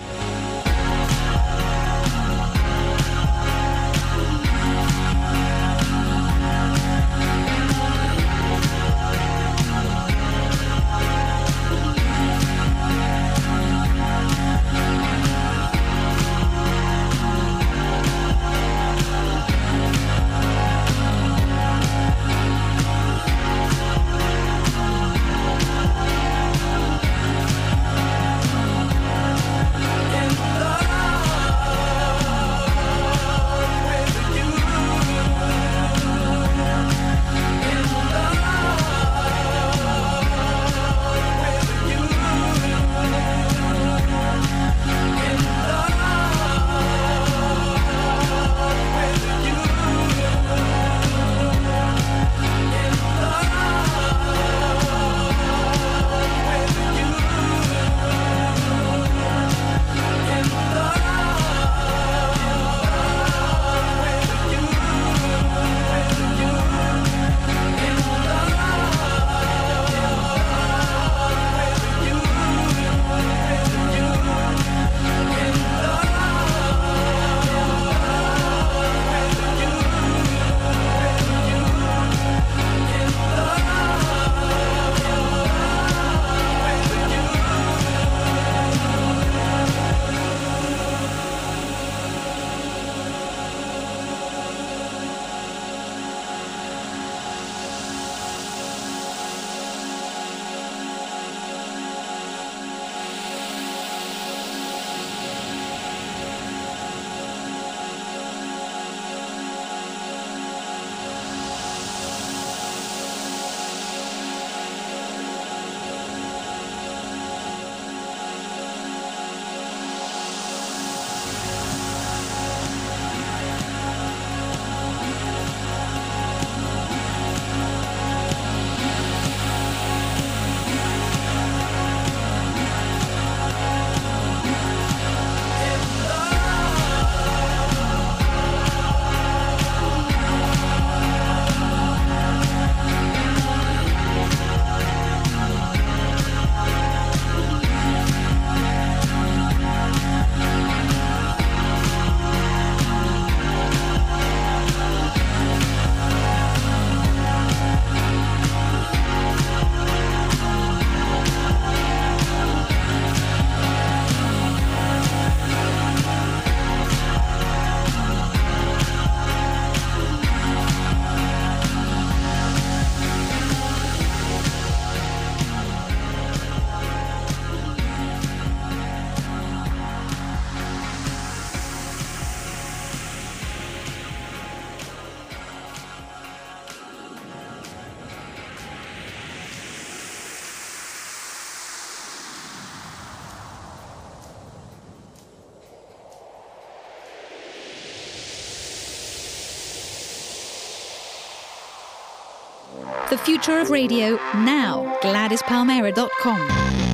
Future 203.38 203.60
of 203.60 203.70
radio 203.70 204.16
now. 204.34 204.98
GladysPalmera.com. 205.02 206.87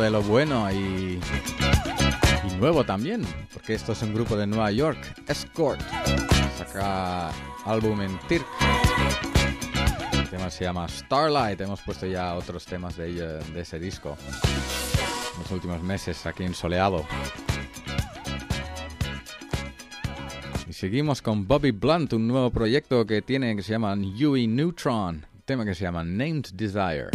de 0.00 0.10
lo 0.10 0.22
bueno 0.22 0.70
y, 0.70 1.20
y 2.44 2.56
nuevo 2.56 2.84
también, 2.84 3.22
porque 3.52 3.74
esto 3.74 3.92
es 3.92 4.02
un 4.02 4.14
grupo 4.14 4.36
de 4.36 4.46
Nueva 4.46 4.70
York, 4.70 4.98
Escort. 5.28 5.80
Saca 6.58 7.30
álbum 7.64 8.00
en 8.00 8.18
TIRC. 8.28 8.46
El 10.12 10.28
tema 10.28 10.50
se 10.50 10.64
llama 10.64 10.88
Starlight. 10.88 11.60
Hemos 11.60 11.80
puesto 11.82 12.06
ya 12.06 12.34
otros 12.34 12.64
temas 12.64 12.96
de, 12.96 13.10
eh, 13.10 13.40
de 13.52 13.60
ese 13.60 13.78
disco 13.78 14.16
en 15.34 15.42
los 15.42 15.50
últimos 15.50 15.82
meses 15.82 16.24
aquí 16.26 16.44
en 16.44 16.54
Soleado. 16.54 17.04
Y 20.68 20.72
seguimos 20.72 21.22
con 21.22 21.46
Bobby 21.46 21.70
Blunt, 21.70 22.12
un 22.14 22.26
nuevo 22.26 22.50
proyecto 22.50 23.06
que 23.06 23.22
tiene 23.22 23.54
que 23.54 23.62
se 23.62 23.72
llama 23.72 23.94
Huey 23.94 24.46
Neutron, 24.46 25.26
tema 25.44 25.64
que 25.64 25.74
se 25.74 25.84
llama 25.84 26.02
Named 26.04 26.46
Desire. 26.54 27.10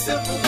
simple. 0.00 0.39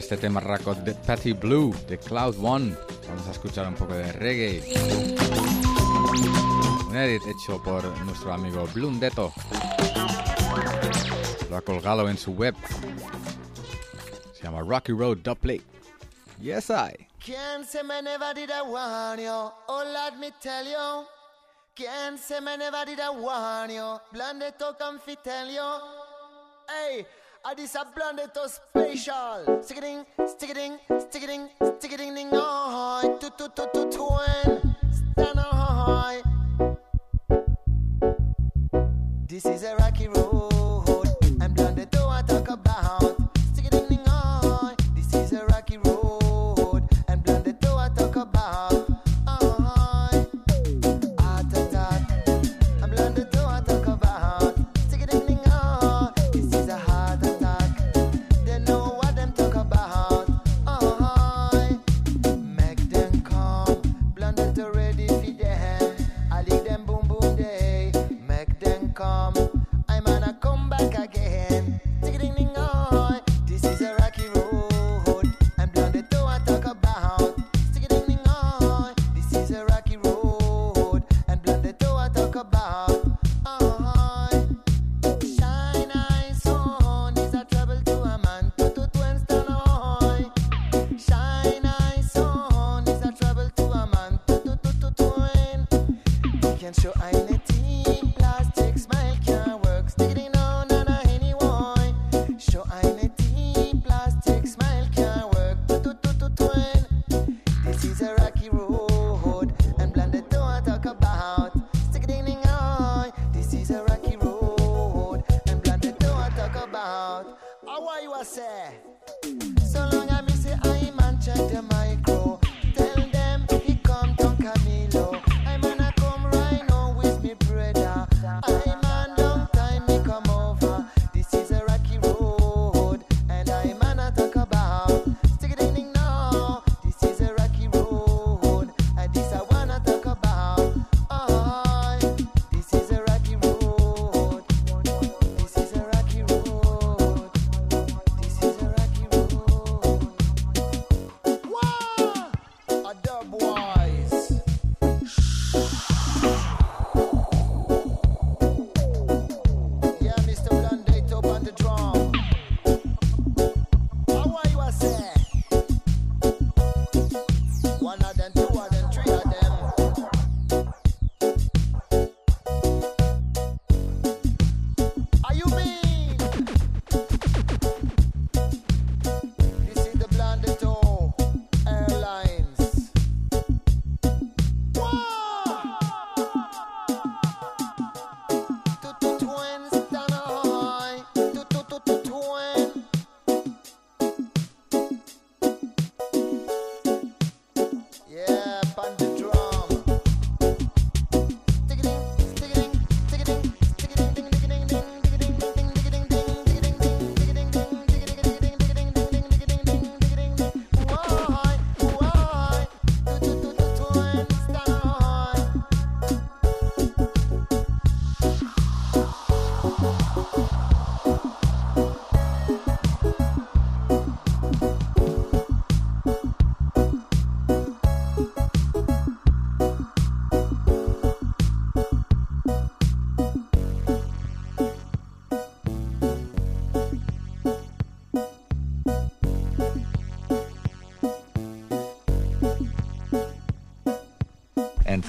este 0.00 0.16
tema 0.16 0.40
raco 0.40 0.74
de 0.74 0.94
Patty 0.94 1.34
Blue, 1.34 1.76
de 1.86 1.98
Cloud 1.98 2.34
One. 2.42 2.74
Vamos 3.06 3.26
a 3.28 3.32
escuchar 3.32 3.68
un 3.68 3.74
poco 3.74 3.92
de 3.92 4.10
reggae. 4.12 4.62
Un 6.88 6.96
edit 6.96 7.22
hecho 7.26 7.62
por 7.62 7.84
nuestro 8.06 8.32
amigo 8.32 8.66
Blundeto. 8.72 9.30
Lo 11.50 11.56
ha 11.58 11.60
colgado 11.60 12.08
en 12.08 12.16
su 12.16 12.32
web. 12.32 12.54
Se 14.32 14.42
llama 14.42 14.62
Rocky 14.62 14.92
Road 14.92 15.18
Doublet. 15.18 15.62
Yes, 16.40 16.70
I. 16.70 17.06
Can't 17.18 17.66
say 17.66 17.82
me 17.82 18.00
never 18.00 18.32
did 18.34 18.50
I 18.50 18.62
warn 18.62 19.20
you. 19.20 19.52
Oh, 19.68 19.84
let 19.84 20.18
me 20.18 20.30
tell 20.40 20.64
you. 20.64 21.04
Can't 21.74 22.18
say 22.18 22.40
me 22.40 22.56
never 22.56 22.86
did 22.86 23.00
I 23.00 23.10
warn 23.10 23.70
you. 23.70 24.00
Blundeto 24.14 24.78
can 24.78 24.98
tell 25.22 25.46
you. 25.46 25.78
Hey. 26.66 27.06
I 27.50 27.54
this 27.54 27.74
a 27.74 27.84
blended 27.84 28.32
to 28.34 28.48
special. 28.48 29.60
Stick-a-ding, 29.60 30.06
stick-a-ding, 30.24 30.78
stick-a-ding, 31.00 31.48
stick-a-ding-ding, 31.80 32.28
oh, 32.30 33.18
to 33.20 33.28
to 33.30 33.48
to 33.48 33.68
to 33.74 33.90
to 33.90 34.59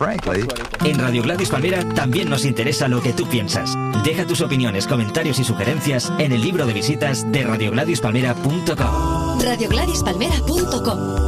frankly. 0.01 0.47
En 0.83 0.99
Radio 0.99 1.21
Gladys 1.21 1.49
Palmera 1.49 1.87
también 1.93 2.29
nos 2.29 2.43
interesa 2.45 2.87
lo 2.87 3.01
que 3.01 3.13
tú 3.13 3.27
piensas. 3.27 3.77
Deja 4.03 4.25
tus 4.25 4.41
opiniones, 4.41 4.87
comentarios 4.87 5.37
y 5.39 5.43
sugerencias 5.43 6.11
en 6.17 6.31
el 6.31 6.41
libro 6.41 6.65
de 6.65 6.73
visitas 6.73 7.31
de 7.31 7.43
radiogladyspalmera.com. 7.43 9.39
Radiogladyspalmera.com 9.39 11.20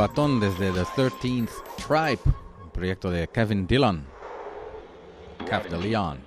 batón 0.00 0.40
desde 0.40 0.72
The 0.72 0.84
13th 0.96 1.50
Tribe, 1.76 2.20
un 2.64 2.70
proyecto 2.70 3.10
de 3.10 3.28
Kevin 3.28 3.66
Dillon. 3.66 4.02
Cap 5.46 5.68
de 5.68 5.76
Leon. 5.76 6.18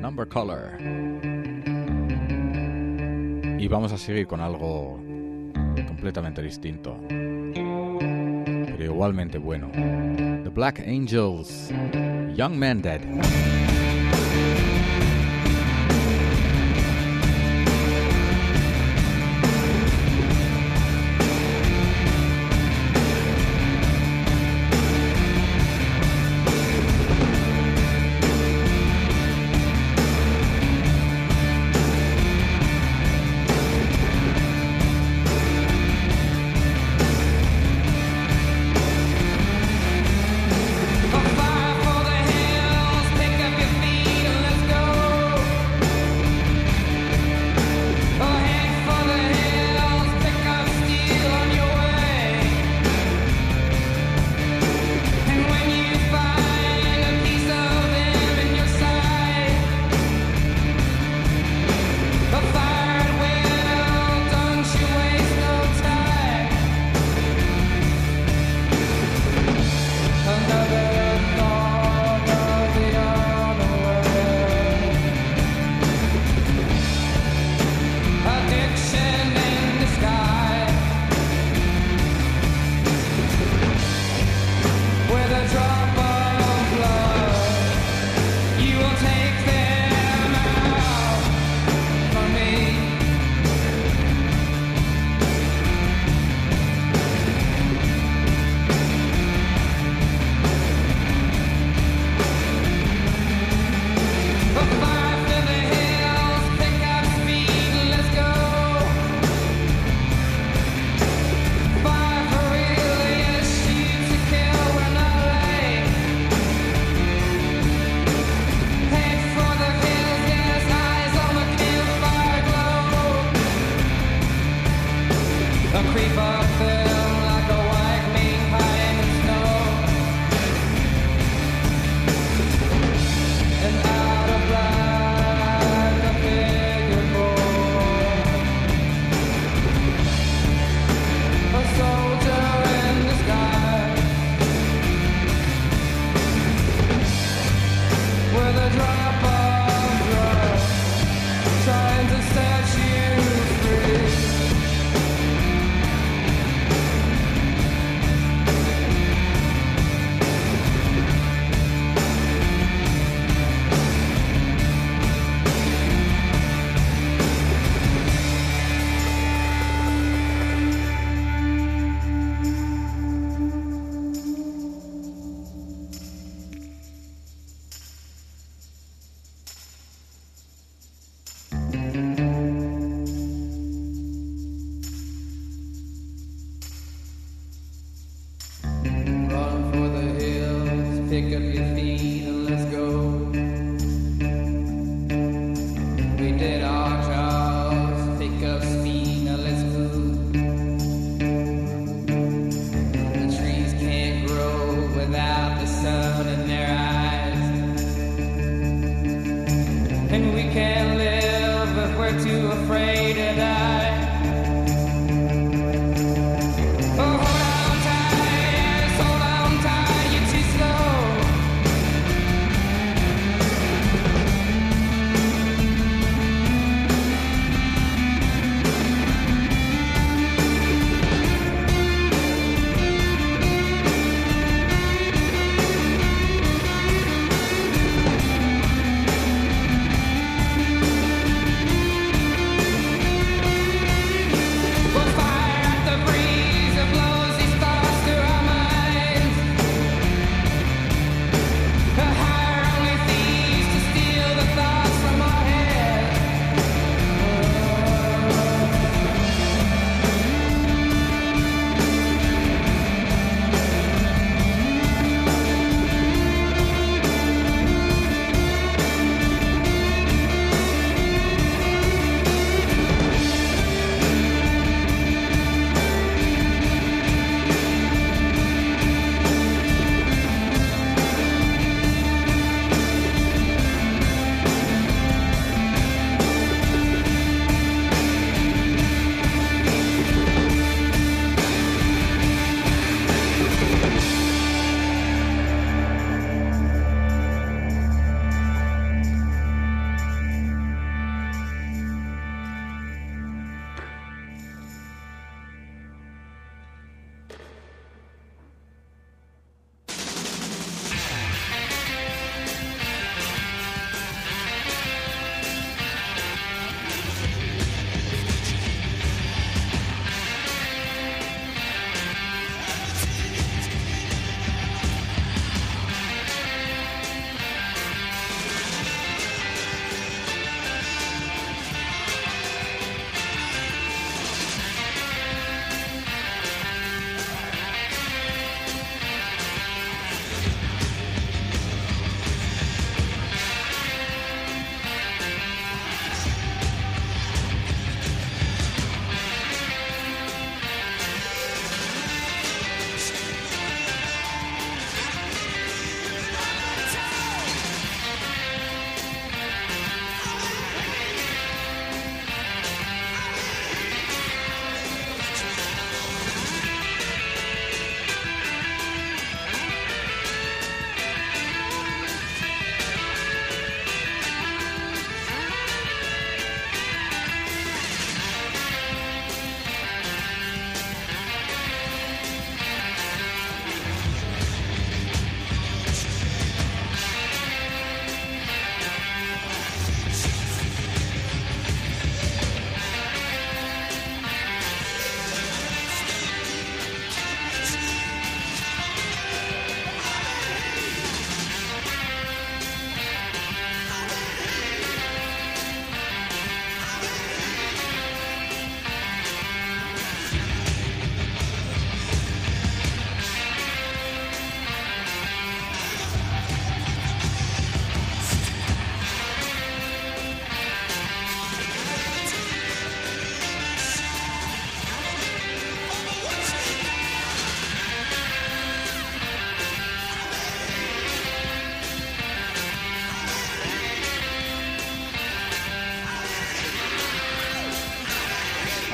Number 0.00 0.28
Color. 0.28 0.78
Y 3.58 3.66
vamos 3.66 3.90
a 3.90 3.98
seguir 3.98 4.28
con 4.28 4.40
algo 4.40 5.00
completamente 5.88 6.40
distinto, 6.42 6.96
pero 7.08 8.84
igualmente 8.84 9.38
bueno. 9.38 9.68
The 9.72 10.48
Black 10.48 10.78
Angels, 10.86 11.72
Young 12.36 12.54
Man 12.54 12.82
Dead. 12.82 13.00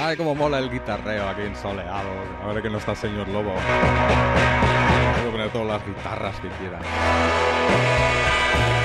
Ay, 0.09 0.17
cómo 0.17 0.35
mola 0.35 0.59
el 0.59 0.71
guitarreo 0.71 1.29
aquí 1.29 1.43
en 1.43 1.55
Soleado. 1.55 2.09
A 2.43 2.47
ver 2.47 2.63
que 2.63 2.71
no 2.71 2.79
está 2.79 2.93
el 2.93 2.97
señor 2.97 3.29
Lobo. 3.29 3.53
Puedo 5.19 5.33
poner 5.33 5.51
todas 5.51 5.67
las 5.67 5.87
guitarras 5.87 6.35
que 6.37 6.49
quiera. 6.49 6.79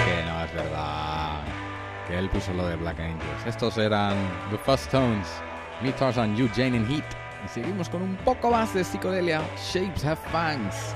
Que 0.04 0.26
no, 0.26 0.44
es 0.44 0.54
verdad. 0.54 1.40
Que 2.10 2.20
él 2.20 2.28
puso 2.28 2.52
lo 2.52 2.68
de 2.68 2.76
Black 2.76 3.00
Angels. 3.00 3.46
Estos 3.46 3.78
eran 3.78 4.18
The 4.52 4.58
Fuzz 4.58 4.90
Tones, 4.90 5.30
Me 5.82 5.94
Tarzan, 5.94 6.36
You, 6.36 6.50
Jane 6.54 6.76
and 6.76 6.90
Heat. 6.90 7.06
Y 7.46 7.48
seguimos 7.48 7.88
con 7.88 8.02
un 8.02 8.18
poco 8.18 8.52
más 8.52 8.74
de 8.74 8.84
psicodelia. 8.84 9.42
Shapes 9.56 10.04
Have 10.04 10.20
Fangs. 10.30 10.94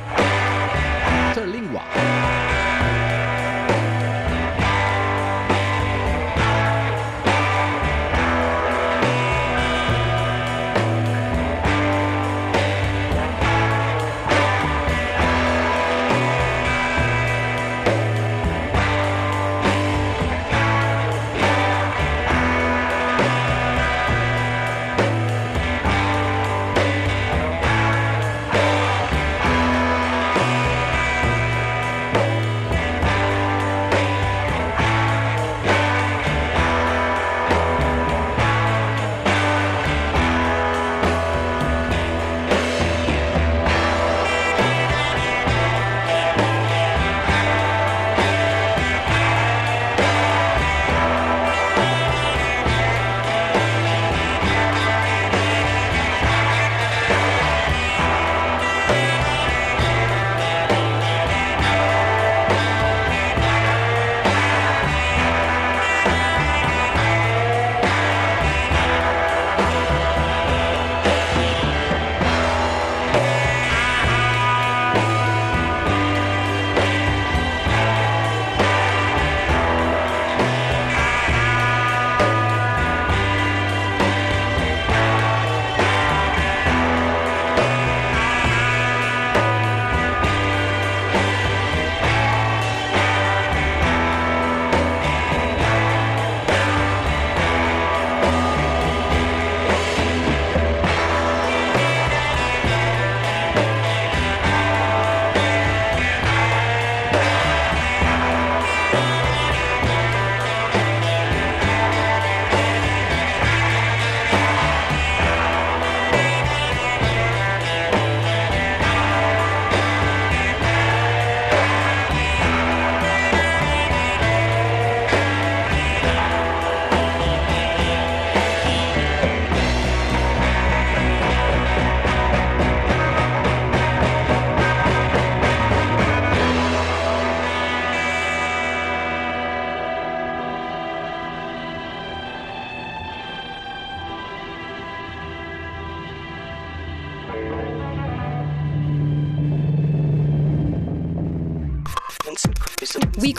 Interlingua. 1.29 1.83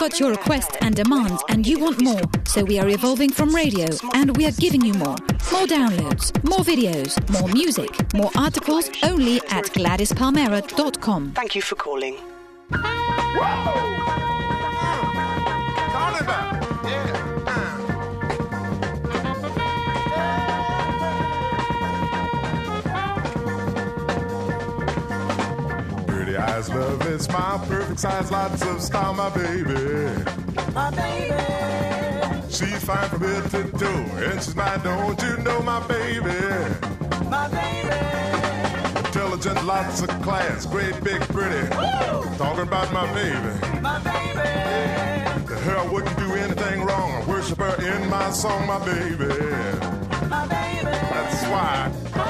We 0.09 0.13
got 0.13 0.19
your 0.21 0.31
request 0.31 0.71
and 0.81 0.95
demands, 0.95 1.43
and 1.49 1.67
you 1.67 1.77
want 1.77 2.01
more. 2.01 2.21
So 2.45 2.63
we 2.63 2.79
are 2.79 2.89
evolving 2.89 3.29
from 3.29 3.55
radio, 3.55 3.85
and 4.15 4.35
we 4.35 4.45
are 4.47 4.51
giving 4.53 4.81
you 4.81 4.93
more. 4.93 5.17
More 5.51 5.67
downloads, 5.67 6.33
more 6.43 6.65
videos, 6.65 7.13
more 7.29 7.47
music, 7.49 7.91
more 8.15 8.31
articles 8.35 8.89
only 9.03 9.37
at 9.51 9.65
GladysPalmera.com. 9.65 11.33
Thank 11.33 11.53
you 11.53 11.61
for 11.61 11.75
calling. 11.75 12.17
Pretty 12.71 13.98
eyes, 26.59 26.69
love 26.69 27.07
is 27.07 27.23
smile, 27.23 27.59
perfect 27.67 27.99
size, 27.99 28.31
lots 28.31 28.61
of 28.63 28.81
style, 28.81 29.13
my 29.13 29.29
baby. 29.29 29.73
My 30.73 30.91
baby. 30.91 31.35
She's 32.49 32.83
fine 32.83 33.09
from 33.09 33.21
head 33.21 33.49
to 33.51 33.63
toe, 33.77 33.87
and 33.87 34.41
she's 34.43 34.55
mine, 34.55 34.81
don't 34.83 35.21
you 35.21 35.37
know, 35.37 35.61
my 35.61 35.85
baby? 35.87 36.39
My 37.29 37.47
baby. 37.47 39.07
Intelligent, 39.07 39.65
lots 39.65 40.01
of 40.01 40.09
class, 40.21 40.65
great, 40.65 41.01
big, 41.03 41.21
pretty. 41.29 41.67
Talking 42.37 42.63
about 42.63 42.91
my 42.91 43.05
baby. 43.13 43.81
My 43.81 43.99
baby. 43.99 44.49
Her, 45.65 45.89
wouldn't 45.91 46.17
do 46.17 46.33
anything 46.33 46.85
wrong. 46.85 47.11
I 47.11 47.25
worship 47.25 47.59
her 47.59 47.75
in 47.85 48.09
my 48.09 48.31
song, 48.31 48.65
my 48.65 48.79
baby. 48.85 49.27
My 50.27 50.47
baby. 50.47 50.85
That's 50.85 51.43
why. 51.47 52.28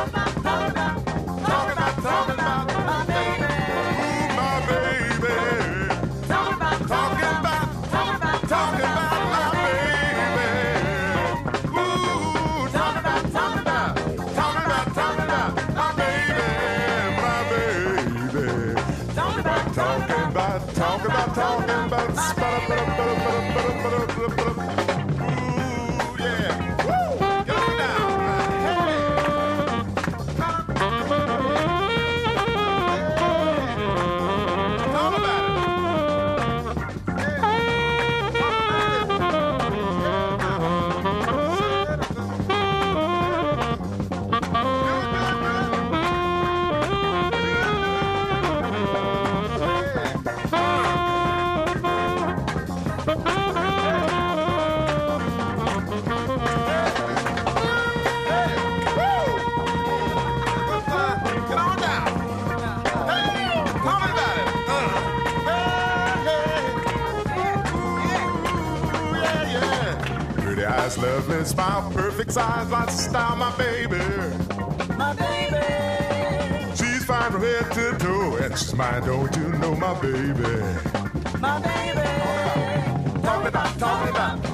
Lovely 71.40 71.56
smile, 71.56 71.91
perfect 71.91 72.32
size, 72.32 72.70
lots 72.70 72.94
of 72.94 72.99
style, 72.99 73.36
my 73.38 73.56
baby. 73.57 73.98
My 74.98 75.14
baby, 75.14 76.76
She's 76.76 77.06
fine 77.06 77.32
from 77.32 77.41
head 77.41 77.72
to 77.72 77.98
toe, 77.98 78.36
and 78.38 78.57
she's 78.57 78.76
mine, 78.76 79.06
don't 79.06 79.34
you 79.38 79.48
know, 79.60 79.76
my 79.76 79.94
baby. 80.02 80.34
my 81.40 81.61
baby. 81.61 83.22
Talk 83.22 83.48
about, 83.48 83.80
talk 83.80 84.10
about, 84.10 84.49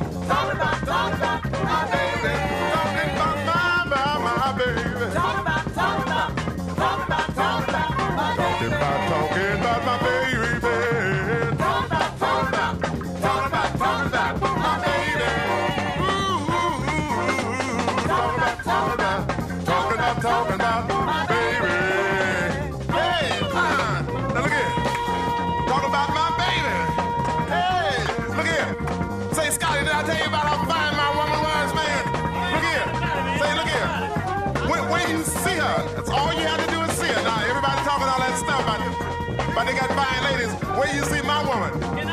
see 35.81 35.95
that's 35.95 36.09
all 36.09 36.33
you 36.33 36.45
have 36.47 36.63
to 36.65 36.71
do 36.71 36.81
is 36.81 36.91
see 36.97 37.07
her. 37.07 37.23
Now, 37.23 37.39
everybody 37.43 37.79
talking 37.83 38.07
all 38.07 38.19
that 38.19 38.35
stuff 38.37 38.61
about, 38.63 39.55
but 39.55 39.63
they 39.65 39.73
got 39.73 39.89
fine 39.91 40.21
ladies. 40.23 40.51
Where 40.77 40.89
you 40.95 41.03
see 41.03 41.21
my 41.21 41.41
woman? 41.43 41.71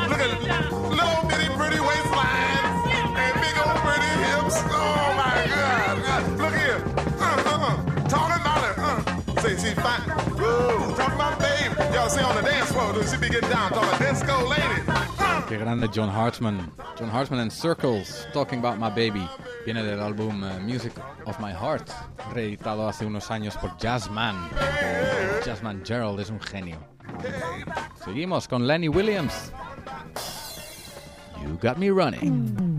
Look 0.09 0.19
at 0.19 0.31
little 0.71 1.19
bitty 1.29 1.49
pretty 1.55 1.79
waistline 1.79 2.67
and 3.15 3.33
big 3.39 3.55
old 3.63 3.77
pretty 3.83 4.11
hips. 4.25 4.57
Oh 4.67 5.07
my 5.15 5.37
God! 5.47 5.95
Uh, 6.03 6.43
Look 6.43 6.55
here. 6.55 6.79
Uh, 7.19 7.49
uh, 7.51 7.67
uh. 7.69 8.07
Talking 8.07 8.39
about 8.41 8.59
her. 8.63 8.73
Uh. 8.77 9.41
Say 9.41 9.53
she's 9.57 9.77
fine. 9.79 10.03
Woo! 10.37 10.95
Talking 10.95 11.15
about 11.15 11.39
babe. 11.39 11.71
Y'all 11.93 12.09
see 12.09 12.21
on 12.21 12.35
the 12.35 12.41
dance 12.41 12.71
floor, 12.71 12.93
dude, 12.93 13.07
she 13.09 13.17
be 13.17 13.29
getting 13.29 13.49
down. 13.49 13.71
Talking 13.71 13.89
about 13.89 13.99
disco 13.99 14.47
lady. 14.47 14.79
Qué 15.47 15.57
grande 15.57 15.91
John 15.91 16.09
Hartman. 16.09 16.71
John 16.97 17.09
Hartman 17.09 17.39
and 17.39 17.51
Circles, 17.51 18.27
Talking 18.33 18.59
About 18.59 18.79
My 18.79 18.89
Baby. 18.89 19.27
Viene 19.65 19.83
del 19.83 20.01
álbum 20.01 20.43
eh, 20.43 20.59
Music 20.59 20.93
of 21.25 21.39
My 21.39 21.51
Heart, 21.51 21.89
reeditado 22.33 22.87
hace 22.87 23.05
unos 23.05 23.31
años 23.31 23.55
por 23.57 23.77
Jazzman. 23.77 24.35
Jazzman 25.45 25.81
Gerald 25.85 26.19
es 26.19 26.29
un 26.29 26.39
genio. 26.41 26.77
Seguimos 28.03 28.47
con 28.47 28.67
Lenny 28.67 28.89
Williams. 28.89 29.53
You 31.41 31.57
Got 31.61 31.77
Me 31.77 31.89
Running. 31.89 32.72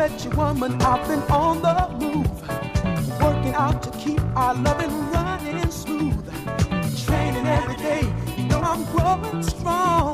Met 0.00 0.24
you, 0.24 0.30
woman, 0.30 0.80
I've 0.80 1.06
been 1.06 1.20
on 1.30 1.60
the 1.60 1.74
move, 2.00 3.20
working 3.20 3.52
out 3.52 3.82
to 3.82 3.90
keep 3.98 4.22
our 4.34 4.54
loving 4.54 4.94
running 5.10 5.70
smooth, 5.70 6.24
training 7.04 7.46
every 7.46 7.76
day. 7.76 8.10
You 8.38 8.44
know 8.44 8.60
I'm 8.60 8.82
growing 8.92 9.42
strong. 9.42 10.09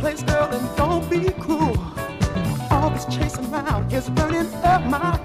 Place, 0.00 0.22
girl, 0.22 0.48
and 0.50 0.76
don't 0.76 1.08
be 1.10 1.30
cruel. 1.32 1.76
All 2.70 2.88
this 2.90 3.04
chasing 3.04 3.52
around 3.52 3.92
is 3.92 4.08
burning 4.10 4.52
up 4.64 4.82
my 4.86 5.19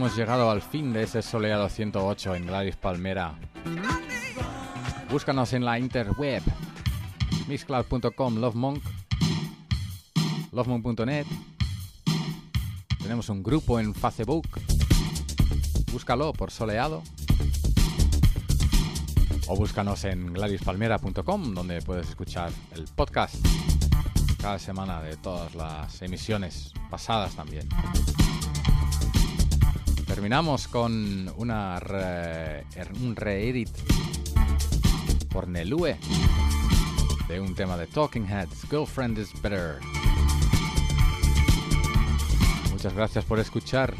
hemos 0.00 0.16
llegado 0.16 0.50
al 0.50 0.62
fin 0.62 0.94
de 0.94 1.02
ese 1.02 1.20
soleado 1.20 1.68
108 1.68 2.34
en 2.34 2.46
Gladys 2.46 2.76
Palmera. 2.76 3.38
Búscanos 5.10 5.52
en 5.52 5.62
la 5.62 5.78
interweb. 5.78 6.42
Mixcloud.com, 7.46 8.36
Lovemonk, 8.38 8.82
lovemonk.net. 10.52 11.26
Tenemos 13.02 13.28
un 13.28 13.42
grupo 13.42 13.78
en 13.78 13.94
Facebook. 13.94 14.48
Búscalo 15.92 16.32
por 16.32 16.50
soleado. 16.50 17.02
O 19.48 19.56
búscanos 19.56 20.02
en 20.04 20.32
gladispalmera.com, 20.32 21.52
donde 21.52 21.82
puedes 21.82 22.08
escuchar 22.08 22.50
el 22.74 22.84
podcast 22.84 23.34
cada 24.40 24.58
semana 24.58 25.02
de 25.02 25.18
todas 25.18 25.54
las 25.54 26.00
emisiones 26.00 26.72
pasadas 26.88 27.36
también. 27.36 27.68
Terminamos 30.14 30.66
con 30.68 31.32
una 31.36 31.78
re- 31.78 32.64
un 33.00 33.14
reedit 33.14 33.68
por 35.32 35.46
Nelue 35.46 35.96
de 37.28 37.40
un 37.40 37.54
tema 37.54 37.76
de 37.76 37.86
Talking 37.86 38.26
Heads, 38.26 38.66
Girlfriend 38.68 39.18
is 39.18 39.30
Better. 39.40 39.78
Muchas 42.72 42.92
gracias 42.92 43.24
por 43.24 43.38
escuchar 43.38 43.94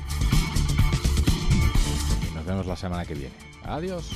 y 2.29 2.35
nos 2.35 2.45
vemos 2.45 2.67
la 2.67 2.77
semana 2.77 3.05
que 3.07 3.15
viene. 3.15 3.35
Adiós. 3.65 4.11